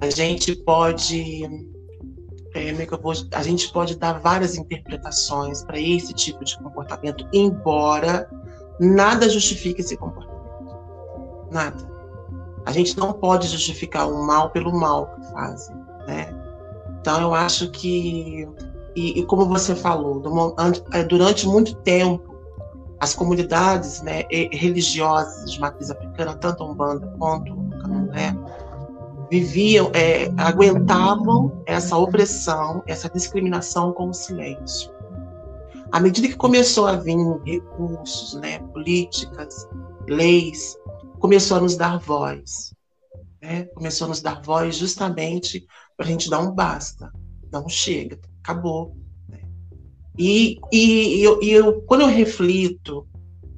[0.00, 1.44] a gente pode
[2.54, 2.88] é, é
[3.32, 8.28] a gente pode dar várias interpretações para esse tipo de comportamento, embora
[8.80, 10.38] nada justifique esse comportamento.
[11.50, 11.88] Nada.
[12.66, 15.76] A gente não pode justificar o mal pelo mal que fazem,
[16.06, 16.34] né?
[17.00, 18.46] Então eu acho que
[18.94, 20.22] e, e como você falou,
[20.92, 22.36] é, durante muito tempo
[23.00, 27.70] as comunidades né, religiosas de matriz africana, tanto a Umbanda quanto o
[29.30, 34.90] viviam, é, aguentavam essa opressão, essa discriminação com o silêncio.
[35.90, 39.68] À medida que começou a vir recursos, né, políticas,
[40.06, 40.76] leis,
[41.18, 42.74] começou a nos dar voz.
[43.40, 43.64] Né?
[43.74, 45.66] Começou a nos dar voz justamente
[45.96, 47.10] para a gente dar um basta,
[47.54, 48.96] um chega, acabou.
[49.28, 49.40] Né?
[50.18, 53.06] E, e, e, eu, e eu, quando eu reflito,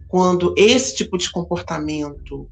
[0.09, 2.49] quando esse tipo de comportamento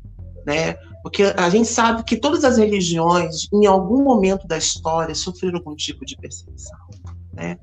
[0.46, 0.76] né,
[1.08, 5.74] porque a gente sabe que todas as religiões, em algum momento da história, sofreram algum
[5.74, 6.78] tipo de perseguição.
[7.32, 7.58] Né?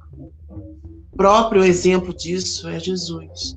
[0.50, 3.56] O próprio exemplo disso é Jesus.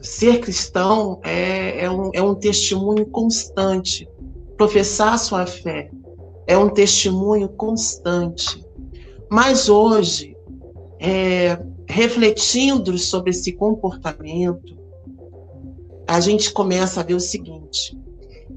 [0.00, 4.08] Ser cristão é, é, um, é um testemunho constante.
[4.56, 5.90] Professar sua fé
[6.46, 8.64] é um testemunho constante.
[9.30, 10.34] Mas hoje,
[10.98, 14.75] é, refletindo sobre esse comportamento,
[16.06, 17.98] a gente começa a ver o seguinte,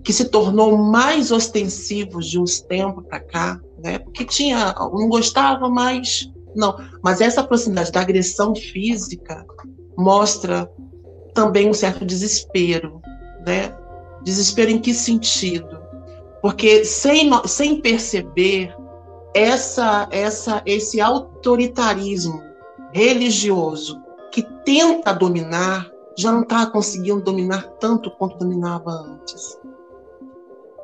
[0.04, 4.00] que se tornou mais ostensivo de uns tempos para cá, né?
[4.00, 6.78] Porque tinha, não gostava mais, não.
[7.04, 9.46] Mas essa proximidade da agressão física
[9.98, 10.72] mostra
[11.34, 13.02] também um certo desespero,
[13.46, 13.76] né?
[14.24, 15.80] Desespero em que sentido?
[16.42, 18.74] Porque sem, sem perceber
[19.34, 22.42] essa, essa, esse autoritarismo
[22.94, 25.90] religioso que tenta dominar
[26.20, 29.58] já não está conseguindo dominar tanto quanto dominava antes.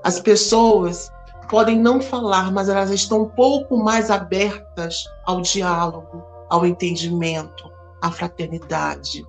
[0.03, 1.11] As pessoas
[1.49, 7.69] podem não falar, mas elas estão um pouco mais abertas ao diálogo, ao entendimento,
[8.01, 9.25] à fraternidade.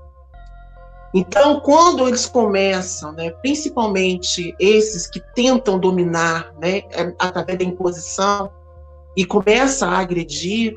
[1.13, 8.51] Então, quando eles começam, né, principalmente esses que tentam dominar né, é, através da imposição,
[9.17, 10.75] e começa a agredir,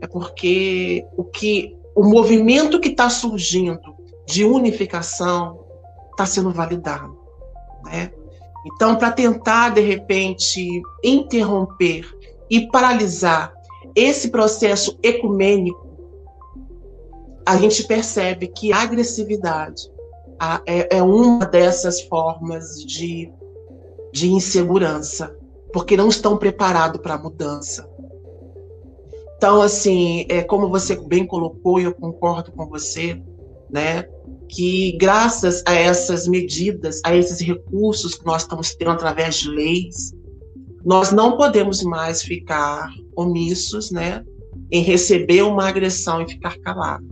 [0.00, 5.64] é porque o que o movimento que está surgindo de unificação
[6.10, 7.18] está sendo validado.
[7.84, 8.12] Né?
[8.66, 12.06] Então, para tentar, de repente, interromper
[12.50, 13.52] e paralisar
[13.94, 15.90] esse processo ecumênico,
[17.44, 19.90] a gente percebe que a agressividade
[20.64, 23.32] é, é uma dessas formas de,
[24.12, 25.36] de insegurança
[25.72, 27.88] porque não estão preparados para a mudança.
[29.36, 33.20] Então, assim, é, como você bem colocou, e eu concordo com você,
[33.72, 34.04] né,
[34.48, 40.12] que graças a essas medidas, a esses recursos que nós estamos tendo através de leis,
[40.84, 44.22] nós não podemos mais ficar omissos, né,
[44.70, 47.10] em receber uma agressão e ficar calado.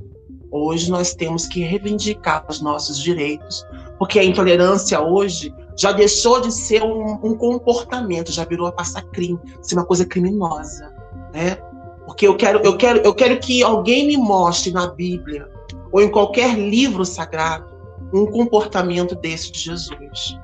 [0.51, 3.65] Hoje nós temos que reivindicar os nossos direitos,
[3.99, 9.03] porque a intolerância hoje já deixou de ser um, um comportamento, já virou a passar
[9.11, 10.93] crime, ser uma coisa criminosa,
[11.33, 11.57] né?
[12.05, 15.49] Porque eu quero, eu quero, eu quero que alguém me mostre na Bíblia
[15.93, 17.71] ou em qualquer livro sagrado
[18.13, 20.37] um comportamento desse de Jesus.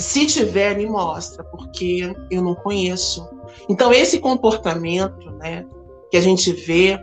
[0.00, 3.28] Se tiver, me mostra, porque eu não conheço.
[3.68, 5.64] Então esse comportamento, né,
[6.10, 6.98] que a gente vê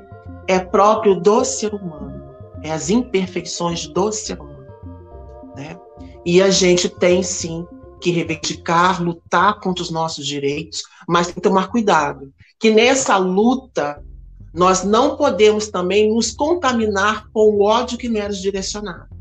[0.47, 2.23] é próprio do ser humano,
[2.63, 4.67] é as imperfeições do ser humano,
[5.55, 5.80] né?
[6.26, 7.65] E a gente tem sim
[8.01, 14.03] que reivindicar, lutar contra os nossos direitos, mas tem que tomar cuidado, que nessa luta
[14.56, 19.14] nós não podemos também nos contaminar com o ódio que nos direcionado.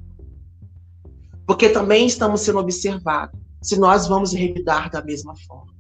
[1.45, 5.75] Porque também estamos sendo observados se nós vamos revidar da mesma forma.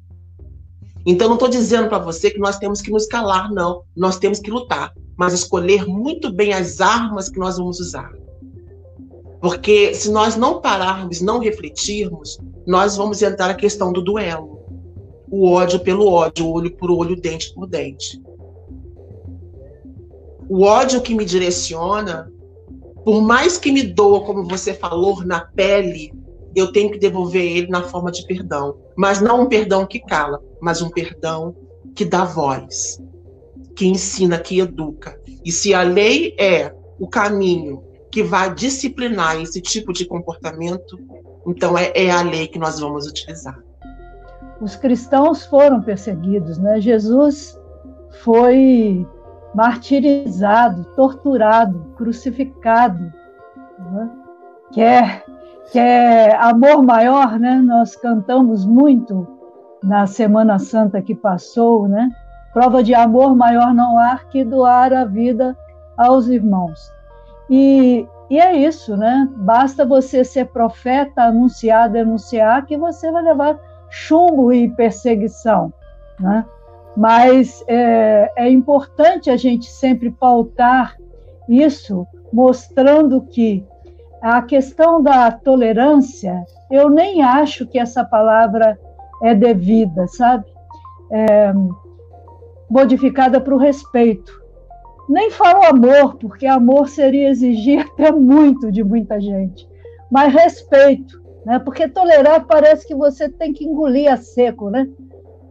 [1.06, 3.84] Então, não estou dizendo para você que nós temos que nos calar, não.
[3.94, 8.10] Nós temos que lutar, mas escolher muito bem as armas que nós vamos usar.
[9.40, 14.64] Porque se nós não pararmos, não refletirmos, nós vamos entrar na questão do duelo.
[15.30, 18.20] O ódio pelo ódio, olho por olho, dente por dente.
[20.48, 22.30] O ódio que me direciona,
[23.04, 26.12] por mais que me doa, como você falou, na pele,
[26.54, 28.76] eu tenho que devolver ele na forma de perdão.
[28.96, 31.54] Mas não um perdão que cala, mas um perdão
[31.94, 33.00] que dá voz,
[33.74, 35.18] que ensina, que educa.
[35.44, 40.98] E se a lei é o caminho que vai disciplinar esse tipo de comportamento,
[41.46, 43.58] então é, é a lei que nós vamos utilizar.
[44.60, 46.80] Os cristãos foram perseguidos, né?
[46.80, 47.58] Jesus
[48.22, 49.06] foi
[49.54, 53.12] martirizado, torturado, crucificado.
[53.78, 54.10] Né?
[54.72, 55.24] Quer,
[55.70, 57.56] quer amor maior, né?
[57.56, 59.26] Nós cantamos muito
[59.82, 62.10] na Semana Santa que passou, né?
[62.52, 65.56] Prova de amor maior não há que doar a vida
[65.96, 66.92] aos irmãos.
[67.48, 69.28] E, e é isso, né?
[69.36, 73.58] Basta você ser profeta, anunciar, denunciar, que você vai levar
[73.90, 75.72] chumbo e perseguição,
[76.18, 76.44] né?
[76.96, 80.96] Mas é, é importante a gente sempre pautar
[81.48, 83.64] isso, mostrando que
[84.22, 88.78] a questão da tolerância, eu nem acho que essa palavra
[89.22, 90.46] é devida, sabe?
[91.10, 91.52] É,
[92.70, 94.42] modificada para o respeito.
[95.08, 99.68] Nem falo amor, porque amor seria exigir até muito de muita gente,
[100.10, 101.58] mas respeito, né?
[101.58, 104.88] Porque tolerar parece que você tem que engolir a seco, né?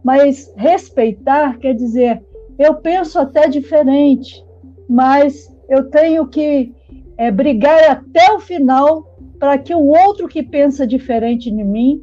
[0.04, 2.22] Mas respeitar quer dizer,
[2.58, 4.44] eu penso até diferente,
[4.88, 6.72] mas eu tenho que
[7.16, 12.02] é, brigar até o final para que o outro que pensa diferente de mim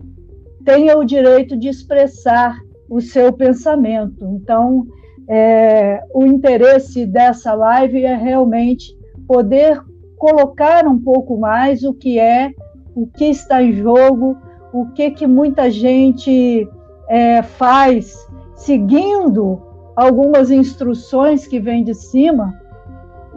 [0.66, 2.58] tenha o direito de expressar
[2.90, 4.26] o seu pensamento.
[4.26, 4.86] Então,
[5.28, 8.98] é, o interesse dessa live é realmente
[9.28, 9.80] poder
[10.18, 12.52] colocar um pouco mais o que é,
[12.94, 14.38] o que está em jogo,
[14.74, 16.68] o que que muita gente
[17.12, 19.62] é, faz seguindo
[19.98, 22.58] algumas instruções que vêm de cima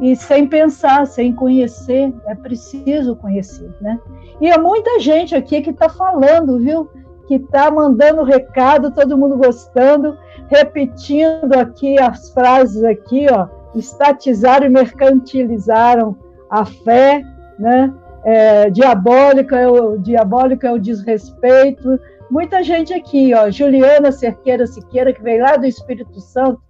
[0.01, 3.99] e sem pensar, sem conhecer, é preciso conhecer, né?
[4.41, 6.89] E é muita gente aqui que está falando, viu?
[7.27, 10.17] Que está mandando recado, todo mundo gostando
[10.49, 16.17] repetindo aqui as frases aqui, ó, estatizaram e mercantilizaram
[16.49, 17.25] a fé,
[17.59, 17.93] né?
[18.25, 21.99] É, diabólico, é o, diabólico é o desrespeito.
[22.35, 26.61] Muita gente aqui, ó, Juliana Cerqueira Siqueira, que veio lá do Espírito Santo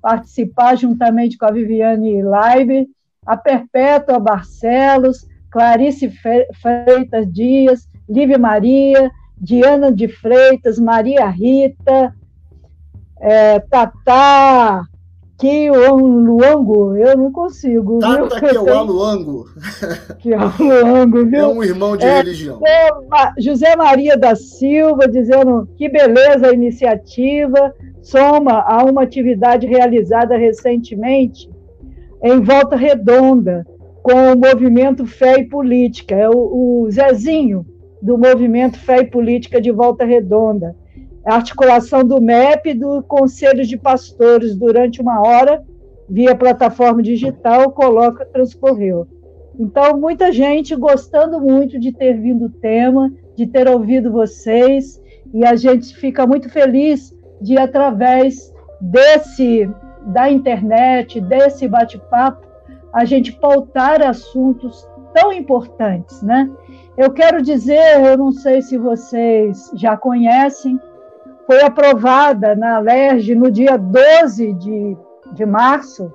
[0.00, 2.88] participar juntamente com a Viviane Live,
[3.24, 6.12] a Perpétua Barcelos, Clarice
[6.60, 12.12] Freitas Dias, Lívia Maria, Diana de Freitas, Maria Rita,
[13.20, 14.82] é, Tatá,
[15.48, 17.98] Luango, eu não consigo.
[17.98, 19.46] Tata Kiwaluango.
[20.18, 21.40] Kiwaluango, viu?
[21.42, 22.60] É um irmão de é, religião.
[23.38, 31.50] José Maria da Silva dizendo que beleza a iniciativa, soma a uma atividade realizada recentemente
[32.22, 33.66] em Volta Redonda,
[34.02, 36.14] com o movimento Fé e Política.
[36.14, 37.66] É o, o Zezinho,
[38.00, 40.76] do movimento Fé e Política de Volta Redonda
[41.24, 45.62] articulação do MEP do Conselho de Pastores durante uma hora,
[46.08, 49.06] via plataforma digital, coloca transcorreu.
[49.58, 55.00] Então, muita gente gostando muito de ter vindo o tema, de ter ouvido vocês,
[55.34, 59.70] E a gente fica muito feliz de, através desse
[60.06, 62.46] da internet, desse bate-papo,
[62.92, 66.50] a gente pautar assuntos tão importantes, né?
[66.96, 70.78] Eu quero dizer, eu não sei se vocês já conhecem,
[71.52, 74.96] foi aprovada na LERJ no dia 12 de,
[75.34, 76.10] de março,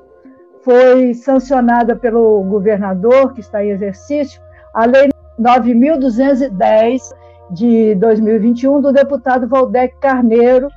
[0.64, 4.42] foi sancionada pelo governador, que está em exercício,
[4.74, 5.10] a Lei
[5.40, 7.14] 9.210
[7.52, 10.70] de 2021, do deputado Valdec Carneiro,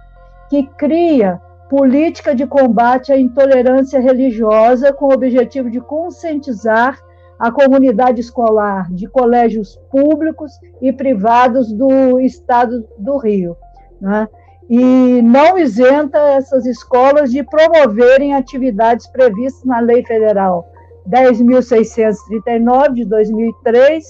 [0.50, 1.40] que cria
[1.70, 6.98] política de combate à intolerância religiosa com o objetivo de conscientizar
[7.38, 10.52] a comunidade escolar de colégios públicos
[10.82, 13.56] e privados do estado do Rio.
[13.98, 14.28] Né?
[14.70, 20.70] E não isenta essas escolas de promoverem atividades previstas na Lei Federal
[21.08, 24.04] 10.639 de 2003,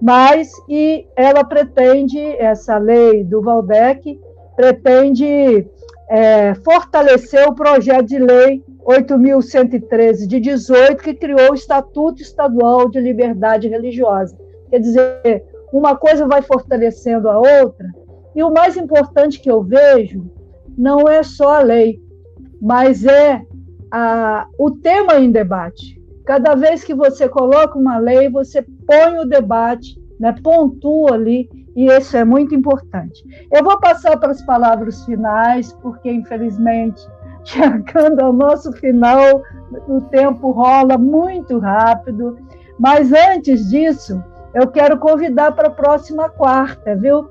[0.00, 4.20] mas e ela pretende, essa lei do Valdec,
[4.54, 5.66] pretende
[6.08, 13.00] é, fortaleceu o projeto de lei 8.113 de 18, que criou o Estatuto Estadual de
[13.00, 14.36] Liberdade Religiosa.
[14.70, 17.88] Quer dizer, uma coisa vai fortalecendo a outra,
[18.34, 20.30] e o mais importante que eu vejo
[20.76, 22.00] não é só a lei,
[22.60, 23.42] mas é
[23.90, 26.00] a, o tema em debate.
[26.24, 31.86] Cada vez que você coloca uma lei, você põe o debate, né, pontua ali e
[31.86, 33.24] isso é muito importante.
[33.50, 37.00] Eu vou passar para as palavras finais, porque infelizmente,
[37.44, 39.42] chegando ao nosso final,
[39.88, 42.38] o tempo rola muito rápido.
[42.78, 44.22] Mas antes disso,
[44.54, 47.28] eu quero convidar para a próxima quarta, viu?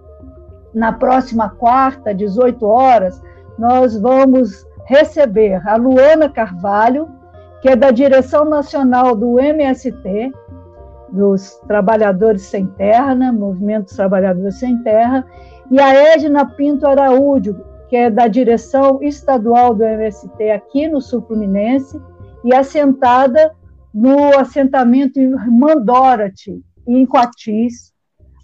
[0.73, 3.21] Na próxima quarta, 18 horas,
[3.57, 7.09] nós vamos receber a Luana Carvalho,
[7.61, 10.31] que é da direção nacional do MST,
[11.11, 13.31] dos Trabalhadores Sem Terra, né?
[13.31, 15.25] Movimento dos Trabalhadores Sem Terra,
[15.69, 17.55] e a Edna Pinto Araújo,
[17.89, 21.99] que é da direção estadual do MST aqui no Sul Fluminense,
[22.43, 23.51] e assentada
[23.93, 27.88] no assentamento em Mandorati, em Coatis,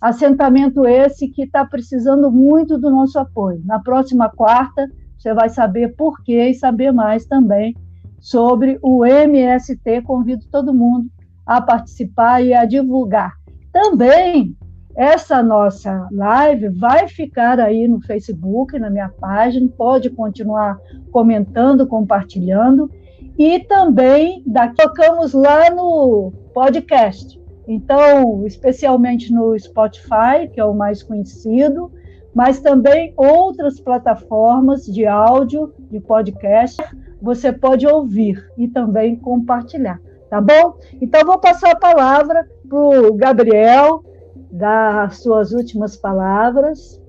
[0.06, 3.60] assentamento esse que está precisando muito do nosso apoio.
[3.66, 4.88] Na próxima quarta,
[5.18, 7.76] você vai saber por quê e saber mais também
[8.20, 10.04] sobre o MST.
[10.04, 11.10] Convido todo mundo
[11.44, 13.34] a participar e a divulgar.
[13.74, 14.56] Também
[14.96, 20.78] essa nossa live vai ficar aí no Facebook, na minha página, pode continuar
[21.12, 22.92] comentando, compartilhando.
[23.40, 27.44] E também daqui tocamos lá no podcast.
[27.68, 31.92] Então, especialmente no Spotify, que é o mais conhecido,
[32.34, 36.82] mas também outras plataformas de áudio, de podcast,
[37.22, 40.00] você pode ouvir e também compartilhar
[40.30, 40.78] tá bom?
[41.02, 44.04] Então, vou passar a palavra para o Gabriel,
[44.52, 47.02] dar as suas últimas palavras.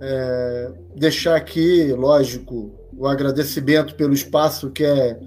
[0.00, 5.18] É, deixar aqui, lógico, o agradecimento pelo espaço que é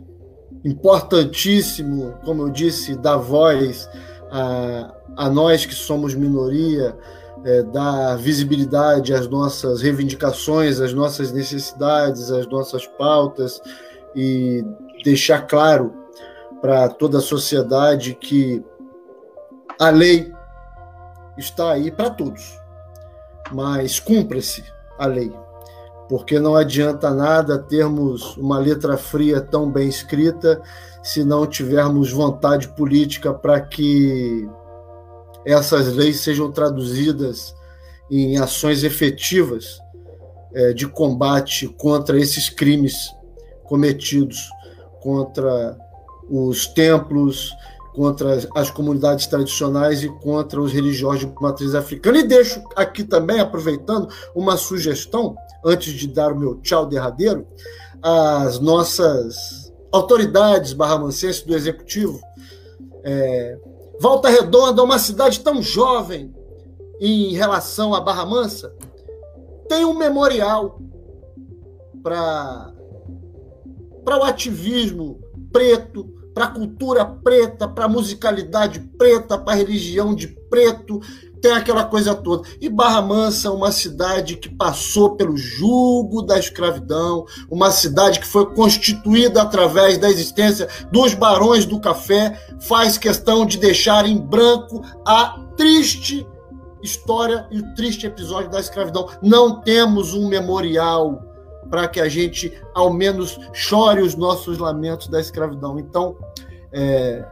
[0.64, 3.90] importantíssimo, como eu disse, dar voz
[4.32, 6.96] a, a nós que somos minoria,
[7.44, 13.62] é, dar visibilidade às nossas reivindicações, às nossas necessidades, às nossas pautas
[14.16, 14.64] e
[15.04, 15.94] deixar claro
[16.62, 18.64] para toda a sociedade que
[19.80, 20.32] a lei
[21.38, 22.60] está aí para todos,
[23.52, 24.64] mas cumpra-se
[24.98, 25.32] a lei,
[26.10, 30.62] porque não adianta nada termos uma letra fria tão bem escrita
[31.04, 34.50] se não tivermos vontade política para que
[35.46, 37.56] essas leis sejam traduzidas
[38.10, 39.80] em ações efetivas
[40.54, 42.96] é, de combate contra esses crimes
[43.64, 44.50] cometidos
[45.00, 45.78] contra
[46.30, 47.52] os templos,
[48.00, 52.20] contra as comunidades tradicionais e contra os religiosos de matriz africana.
[52.20, 55.36] E deixo aqui também, aproveitando, uma sugestão,
[55.66, 57.46] antes de dar o meu tchau derradeiro,
[58.02, 62.22] às nossas autoridades barramancenses do Executivo.
[63.04, 63.60] É,
[64.00, 66.34] Volta Redonda, uma cidade tão jovem
[67.02, 68.74] em relação à Barra Mansa,
[69.68, 70.80] tem um memorial
[72.02, 72.72] para
[74.08, 75.20] o ativismo
[75.52, 81.02] preto, para a cultura preta, para a musicalidade preta, para a religião de preto,
[81.42, 82.48] tem aquela coisa toda.
[82.60, 88.54] E Barra Mansa, uma cidade que passou pelo jugo da escravidão, uma cidade que foi
[88.54, 95.40] constituída através da existência dos barões do café, faz questão de deixar em branco a
[95.56, 96.28] triste
[96.82, 99.10] história e o triste episódio da escravidão.
[99.22, 101.29] Não temos um memorial
[101.70, 105.80] para que a gente, ao menos, chore os nossos lamentos da escravidão.
[105.80, 106.18] Então,
[106.72, 107.26] é,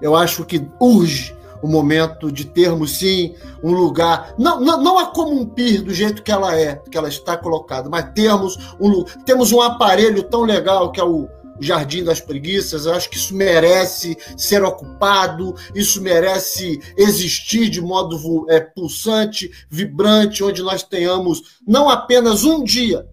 [0.00, 5.06] eu acho que urge o momento de termos sim um lugar, não, não, não a
[5.06, 9.60] Comumpir do jeito que ela é, que ela está colocada, mas termos um, temos um
[9.60, 12.84] aparelho tão legal que é o Jardim das Preguiças.
[12.84, 20.44] Eu acho que isso merece ser ocupado, isso merece existir de modo é, pulsante, vibrante,
[20.44, 23.06] onde nós tenhamos não apenas um dia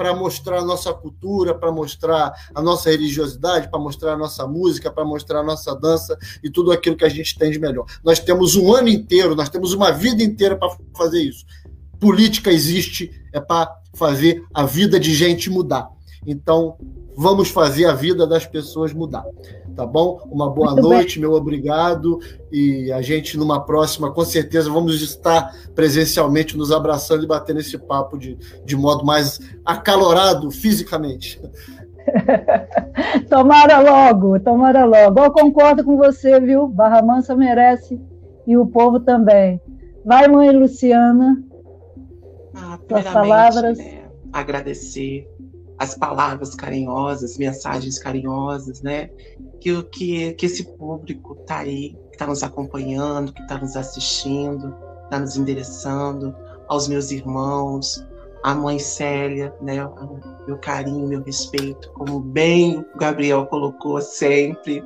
[0.00, 4.90] para mostrar a nossa cultura, para mostrar a nossa religiosidade, para mostrar a nossa música,
[4.90, 7.84] para mostrar a nossa dança e tudo aquilo que a gente tem de melhor.
[8.02, 11.44] Nós temos um ano inteiro, nós temos uma vida inteira para fazer isso.
[12.00, 15.90] Política existe é para fazer a vida de gente mudar.
[16.26, 16.76] Então,
[17.16, 19.24] vamos fazer a vida das pessoas mudar.
[19.74, 20.20] Tá bom?
[20.30, 21.28] Uma boa Muito noite, bem.
[21.28, 22.18] meu obrigado.
[22.52, 27.78] E a gente, numa próxima, com certeza, vamos estar presencialmente nos abraçando e batendo esse
[27.78, 31.40] papo de, de modo mais acalorado fisicamente.
[33.30, 35.20] tomara logo, tomara logo.
[35.20, 36.66] Eu concordo com você, viu?
[36.66, 38.00] Barra Mansa merece
[38.46, 39.60] e o povo também.
[40.04, 41.42] Vai, mãe Luciana.
[42.54, 43.78] Ah, suas palavras.
[43.78, 44.02] Né,
[44.32, 45.29] agradecer
[45.80, 49.08] as palavras carinhosas, mensagens carinhosas, né?
[49.58, 54.76] Que, que, que esse público está aí, que está nos acompanhando, que está nos assistindo,
[55.04, 56.36] está nos endereçando,
[56.68, 58.06] aos meus irmãos,
[58.42, 59.76] à mãe Célia, né?
[60.46, 64.84] Meu carinho, meu respeito, como bem o Gabriel colocou sempre,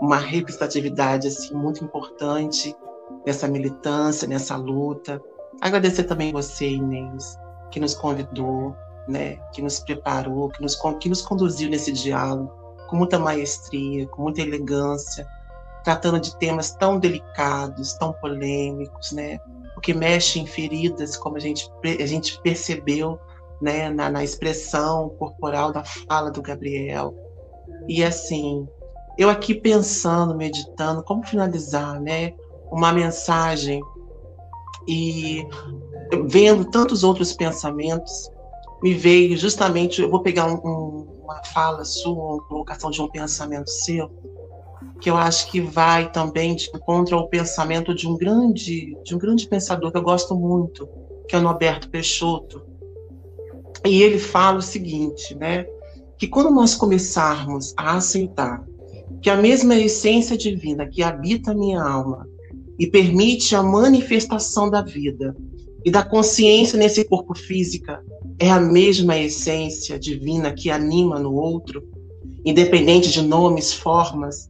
[0.00, 2.74] uma representatividade assim muito importante
[3.26, 5.20] nessa militância, nessa luta.
[5.60, 7.38] Agradecer também você, Inês,
[7.70, 8.74] que nos convidou,
[9.08, 12.52] né, que nos preparou, que nos, que nos conduziu nesse diálogo
[12.88, 15.26] com muita maestria, com muita elegância,
[15.84, 19.38] tratando de temas tão delicados, tão polêmicos, né,
[19.76, 23.18] o que mexe em feridas, como a gente, a gente percebeu
[23.60, 27.14] né, na, na expressão corporal da fala do Gabriel.
[27.86, 28.66] E assim,
[29.16, 32.34] eu aqui pensando, meditando, como finalizar, né,
[32.70, 33.80] uma mensagem
[34.86, 35.46] e
[36.26, 38.30] vendo tantos outros pensamentos
[38.82, 43.08] me veio justamente, eu vou pegar um, um, uma fala sua, uma colocação de um
[43.08, 44.10] pensamento seu,
[45.00, 49.18] que eu acho que vai também de encontro ao pensamento de um grande, de um
[49.18, 50.88] grande pensador que eu gosto muito,
[51.28, 52.62] que é o Norberto Peixoto.
[53.84, 55.66] E ele fala o seguinte, né,
[56.16, 58.64] que quando nós começarmos a aceitar
[59.22, 62.28] que a mesma essência divina que habita a minha alma
[62.78, 65.36] e permite a manifestação da vida
[65.88, 68.04] e da consciência nesse corpo física
[68.38, 71.82] é a mesma essência divina que anima no outro,
[72.44, 74.46] independente de nomes, formas,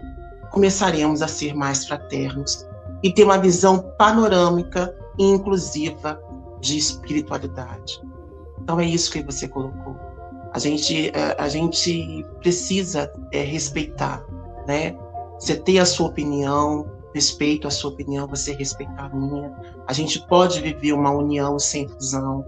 [0.51, 2.66] começaremos a ser mais fraternos
[3.05, 6.20] e ter uma visão panorâmica e inclusiva
[6.61, 8.03] de espiritualidade.
[8.61, 9.95] Então é isso que você colocou.
[10.53, 14.26] A gente, é, a gente precisa é, respeitar,
[14.66, 14.97] né?
[15.39, 16.84] Você ter a sua opinião,
[17.14, 19.52] respeito a sua opinião, você respeitar a minha.
[19.86, 22.44] A gente pode viver uma união sem fusão,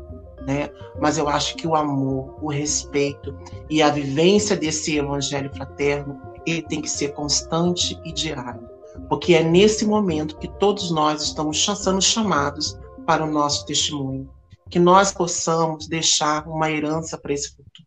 [0.46, 0.70] né?
[1.00, 3.36] Mas eu acho que o amor, o respeito
[3.68, 8.68] e a vivência desse evangelho fraterno, ele tem que ser constante e diário,
[9.08, 14.30] porque é nesse momento que todos nós estamos sendo chamados para o nosso testemunho,
[14.70, 17.86] que nós possamos deixar uma herança para esse futuro,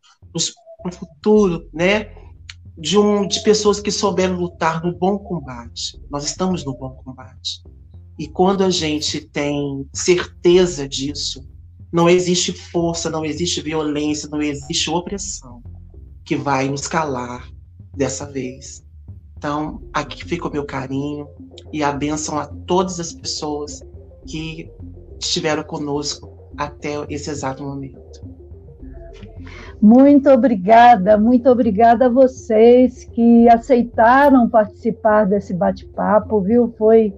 [0.82, 2.23] para o futuro, né?
[2.78, 6.02] De, um, de pessoas que souberam lutar no bom combate.
[6.10, 7.62] Nós estamos no bom combate.
[8.18, 11.48] E quando a gente tem certeza disso,
[11.92, 15.62] não existe força, não existe violência, não existe opressão
[16.26, 17.48] que vai nos calar
[17.96, 18.84] dessa vez.
[19.38, 21.28] Então, aqui fica o meu carinho
[21.72, 23.82] e a bênção a todas as pessoas
[24.26, 24.72] que
[25.20, 28.33] estiveram conosco até esse exato momento.
[29.84, 36.74] Muito obrigada, muito obrigada a vocês que aceitaram participar desse bate-papo, viu?
[36.78, 37.14] Foi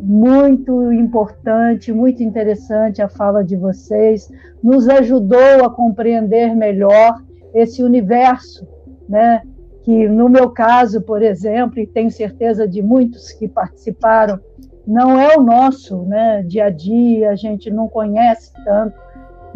[0.00, 8.66] muito importante, muito interessante a fala de vocês, nos ajudou a compreender melhor esse universo,
[9.06, 9.42] né?
[9.82, 14.40] Que no meu caso, por exemplo, e tenho certeza de muitos que participaram,
[14.86, 16.42] não é o nosso, né?
[16.44, 19.05] Dia a dia, a gente não conhece tanto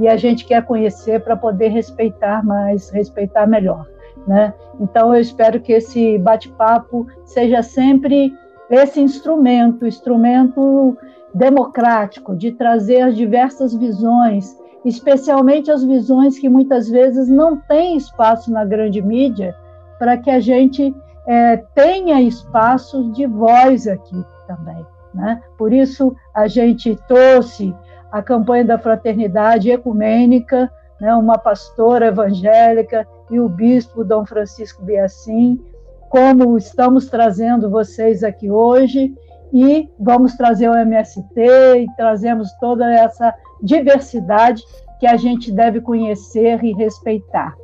[0.00, 3.86] e a gente quer conhecer para poder respeitar mais, respeitar melhor,
[4.26, 4.54] né?
[4.80, 8.32] Então eu espero que esse bate-papo seja sempre
[8.70, 10.96] esse instrumento, instrumento
[11.34, 18.50] democrático, de trazer as diversas visões, especialmente as visões que muitas vezes não têm espaço
[18.50, 19.54] na grande mídia,
[19.98, 20.94] para que a gente
[21.26, 24.86] é, tenha espaços de voz aqui também.
[25.12, 25.42] Né?
[25.58, 27.74] Por isso, a gente trouxe
[28.10, 35.60] a campanha da fraternidade ecumênica, né, uma pastora evangélica e o bispo Dom Francisco Biacim,
[36.08, 39.14] como estamos trazendo vocês aqui hoje
[39.52, 44.62] e vamos trazer o MST e trazemos toda essa diversidade
[44.98, 47.54] que a gente deve conhecer e respeitar.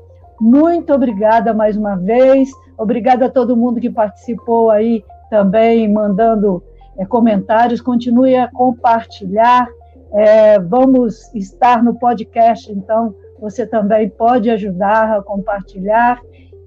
[0.41, 6.63] Muito obrigada mais uma vez, obrigada a todo mundo que participou aí também, mandando
[6.97, 9.69] é, comentários, continue a compartilhar.
[10.17, 16.21] É, vamos estar no podcast, então você também pode ajudar a compartilhar.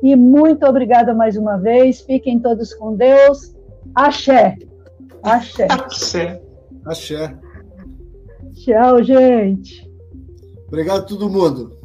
[0.04, 2.02] E muito obrigada mais uma vez.
[2.02, 3.56] Fiquem todos com Deus.
[3.96, 4.56] Axé.
[5.24, 5.68] Axé.
[5.70, 6.42] Axé.
[6.86, 7.38] Axé.
[8.54, 9.90] Tchau, gente.
[10.68, 11.79] Obrigado a todo mundo.